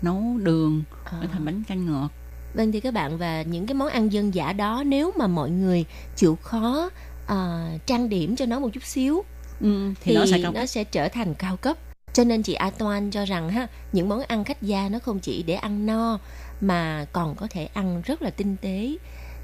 [0.01, 0.83] nấu đường
[1.21, 2.09] để thành bánh canh ngọt
[2.53, 5.49] Vâng thì các bạn và những cái món ăn dân dã đó nếu mà mọi
[5.49, 5.85] người
[6.15, 6.89] chịu khó
[7.27, 9.23] à, trang điểm cho nó một chút xíu
[9.61, 11.77] ừ, thì, thì, nó sẽ cao nó sẽ trở thành cao cấp.
[12.13, 15.19] Cho nên chị A Toan cho rằng ha, những món ăn khách gia nó không
[15.19, 16.19] chỉ để ăn no
[16.61, 18.97] mà còn có thể ăn rất là tinh tế.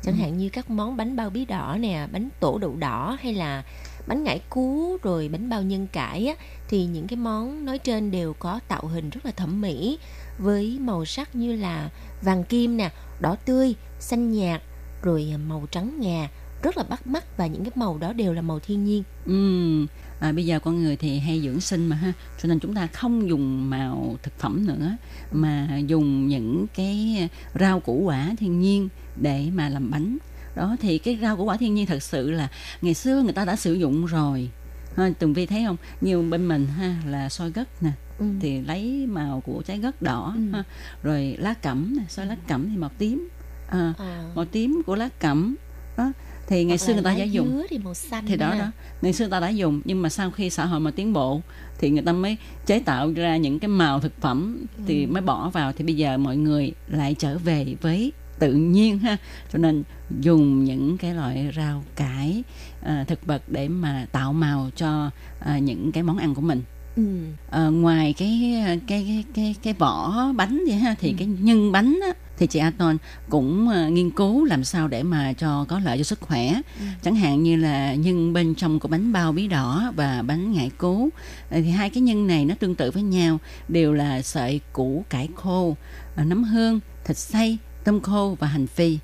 [0.04, 0.22] Chẳng Ừ.
[0.22, 3.64] hạn như các món bánh bao bí đỏ nè, bánh tổ đậu đỏ hay là
[4.08, 6.36] bánh ngải cứu rồi bánh bao nhân cải á,
[6.70, 10.00] thì những cái món nói trên đều có tạo hình rất là thẩm mỹ
[10.40, 11.90] với màu sắc như là
[12.22, 14.62] vàng kim nè, đỏ tươi, xanh nhạt,
[15.02, 16.30] rồi màu trắng ngà
[16.64, 19.04] rất là bắt mắt và những cái màu đó đều là màu thiên nhiên.
[19.26, 19.86] Ừ.
[20.20, 22.88] À, bây giờ con người thì hay dưỡng sinh mà ha cho nên chúng ta
[22.88, 24.98] không dùng màu thực phẩm nữa
[25.32, 28.90] mà dùng những cái rau củ quả thiên nhiên
[29.22, 30.18] để mà làm bánh
[30.56, 32.48] đó thì cái rau củ quả thiên nhiên thật sự là
[32.82, 34.50] ngày xưa người ta đã sử dụng rồi
[34.98, 38.26] ha, tường vi thấy không nhiều bên mình ha là soi gất nè Ừ.
[38.42, 40.42] thì lấy màu của trái gất đỏ Ừ.
[40.54, 40.64] ha.
[41.04, 43.30] rồi lá cẩm nè soi lá cẩm thì màu tím
[43.70, 45.56] à, À, màu tím của lá cẩm
[45.98, 46.12] đó
[46.52, 47.64] thì ngày xưa người ta đã dùng.
[47.70, 48.60] thì màu xanh thì đó ha.
[48.60, 48.72] đó.
[49.02, 51.42] Ngày xưa ta đã dùng nhưng mà sau khi xã hội mà tiến bộ
[51.80, 55.12] thì người ta mới chế tạo ra những cái màu thực phẩm thì Ừ.
[55.12, 55.74] mới bỏ vào.
[55.74, 59.18] Thì bây giờ mọi người lại trở về với tự nhiên ha.
[59.54, 59.84] Cho nên
[60.22, 62.44] dùng những cái loại rau cải
[62.84, 66.62] à, thực vật để mà tạo màu cho à, những cái món ăn của mình
[66.96, 67.04] Ừ.
[67.50, 72.00] Ờ, ngoài cái cái cái cái cái vỏ bánh vậy ha thì cái nhân bánh
[72.04, 72.98] á, thì chị Aton
[73.30, 76.62] cũng ờ, nghiên cứu làm sao để mà cho có lợi cho sức khỏe.
[77.04, 80.72] Chẳng hạn như là nhân bên trong của bánh bao bí đỏ và bánh ngải
[80.80, 81.10] cứu.
[81.50, 85.06] Ờ, thì hai cái nhân này nó tương tự với nhau đều là sợi củ
[85.10, 85.78] cải khô
[86.16, 88.98] ờ, nấm hương thịt xay tôm khô và hành phi.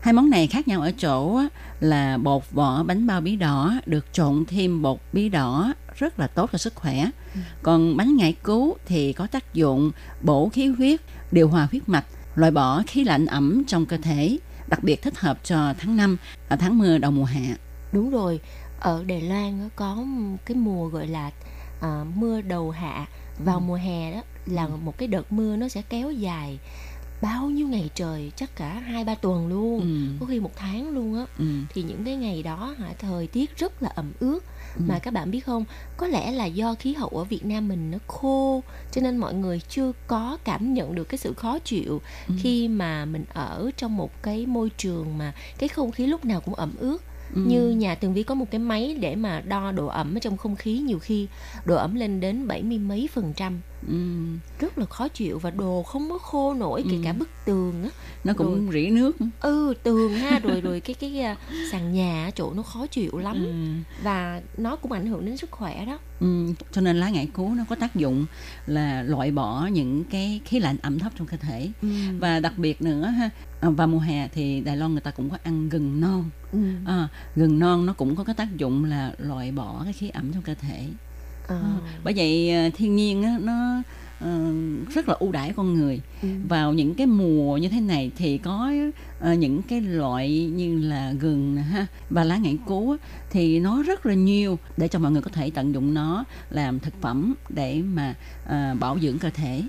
[0.00, 1.42] Hai món này khác nhau ở chỗ
[1.80, 6.26] là bột vỏ bánh bao bí đỏ được trộn thêm bột bí đỏ rất là
[6.26, 7.06] tốt cho sức khỏe.
[7.62, 9.90] Còn bánh ngải cứu thì có tác dụng
[10.22, 11.00] bổ khí huyết,
[11.32, 14.38] điều hòa huyết mạch, loại bỏ khí lạnh ẩm trong cơ thể,
[14.68, 16.16] đặc biệt thích hợp cho tháng 5
[16.48, 17.56] và tháng mưa đầu mùa hạ.
[17.92, 18.40] Đúng rồi,
[18.80, 20.04] ở Đài Loan có
[20.44, 21.30] cái mùa gọi là
[21.80, 23.06] à, mưa đầu hạ
[23.44, 23.60] vào Ừ.
[23.60, 26.58] mùa hè đó là một cái đợt mưa nó sẽ kéo dài
[27.22, 29.86] bao nhiêu ngày trời chắc cả hai ba tuần luôn Ừ.
[30.20, 31.44] có khi một tháng luôn á Ừ.
[31.74, 34.40] thì những cái ngày đó hả thời tiết rất là ẩm ướt
[34.76, 34.82] Ừ.
[34.88, 35.64] mà các bạn biết không
[35.96, 38.62] có lẽ là do khí hậu ở Việt Nam mình nó khô
[38.92, 42.34] cho nên mọi người chưa có cảm nhận được cái sự khó chịu Ừ.
[42.38, 46.40] khi mà mình ở trong một cái môi trường mà cái không khí lúc nào
[46.40, 46.98] cũng ẩm ướt
[47.34, 47.40] Ừ.
[47.46, 50.36] như nhà tường vi có một cái máy để mà đo độ ẩm ở trong
[50.36, 51.26] không khí nhiều khi
[51.64, 53.94] độ ẩm lên đến bảy mươi mấy phần trăm Ừ.
[54.60, 57.00] rất là khó chịu và đồ không có khô nổi kể Ừ.
[57.04, 57.90] cả bức tường á
[58.24, 59.16] Nó cũng rỉ nước.
[59.40, 61.36] ừ tường ha rồi rồi cái cái à,
[61.70, 63.52] sàn nhà chỗ nó khó chịu lắm Ừ.
[64.04, 67.54] và nó cũng ảnh hưởng đến sức khỏe đó Ừ, cho nên lá ngải cứu
[67.54, 68.26] nó có tác dụng
[68.66, 71.88] là loại bỏ những cái khí lạnh ẩm thấp trong cơ thể ừ.
[72.18, 75.30] và đặc biệt nữa ha à, vào mùa hè thì Đài Loan người ta cũng
[75.30, 76.58] có ăn gừng non Ừ.
[76.86, 80.32] à, gừng non nó cũng có cái tác dụng là loại bỏ cái khí ẩm
[80.32, 80.86] trong cơ thể
[81.50, 81.60] Ờ.
[82.04, 83.82] bởi vậy à, thiên nhiên á, nó
[84.20, 84.52] ờ,
[84.94, 86.28] rất là ưu đãi con người Ừ.
[86.48, 88.72] vào những cái mùa như thế này thì có
[89.20, 92.96] ờ, những cái loại như là gừng ha và lá ngải cứu
[93.30, 96.78] thì nó rất là nhiều để cho mọi người có thể tận dụng nó làm
[96.80, 98.14] thực phẩm để mà
[98.46, 99.62] ờ, bảo dưỡng cơ thể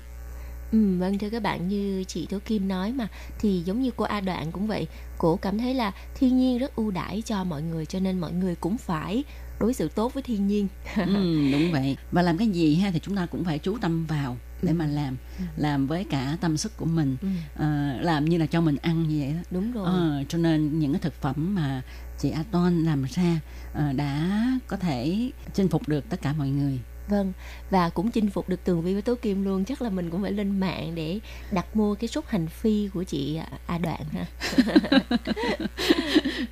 [0.72, 3.08] Ừ, vâng thưa các bạn như chị Tố Kim nói mà
[3.40, 6.76] thì giống như cô A Đoạn cũng vậy cô cảm thấy là thiên nhiên rất
[6.76, 9.24] ưu đãi cho mọi người cho nên mọi người cũng phải
[9.62, 10.68] đối xử tốt với thiên nhiên.
[10.96, 11.98] Ừ, đúng vậy.
[12.12, 14.86] Và làm cái gì ha thì chúng ta cũng phải chú tâm vào để mà
[14.86, 15.18] làm
[15.58, 17.18] làm với cả tâm sức của mình.
[17.22, 19.40] Ừ, Ờ, làm như là cho mình ăn như vậy đó.
[19.52, 19.86] Đúng rồi.
[19.86, 21.82] Ờ, cho nên những cái thực phẩm mà
[22.20, 23.40] chị Aton làm ra
[23.74, 27.34] ờ, đã có thể chinh phục được tất cả mọi người vâng
[27.70, 30.22] và cũng chinh phục được Tường Vi với Tố Kim luôn chắc là mình cũng
[30.22, 31.20] phải lên mạng để
[31.52, 34.26] đặt mua cái sốt hành phi của chị A Đoạn ha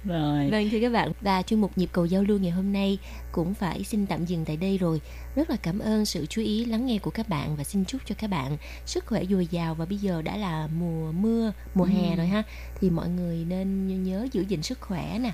[0.03, 2.97] rồi Vâng thưa các bạn và chuyên mục nhịp cầu giao lưu ngày hôm nay
[3.31, 5.01] cũng phải xin tạm dừng tại đây rồi.
[5.35, 8.01] Rất là cảm ơn sự chú ý lắng nghe của các bạn và xin chúc
[8.05, 11.85] cho các bạn sức khỏe dồi dào và bây giờ đã là mùa mưa, mùa
[11.85, 12.43] hè rồi ha
[12.81, 15.31] thì mọi người nên nhớ giữ gìn sức khỏe nè.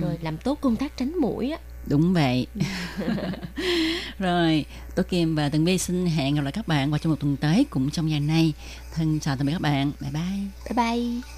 [0.00, 1.58] Rồi làm tốt công tác tránh mũi á.
[1.86, 2.46] Đúng vậy.
[4.18, 4.64] Rồi
[4.94, 7.36] tôi kim và tường vi xin hẹn gặp lại các bạn vào trong một tuần
[7.36, 8.52] tới cũng trong ngày này
[8.94, 9.92] thân chào tạm biệt các bạn.
[10.00, 10.74] Bye bye.
[10.76, 11.37] Bye bye.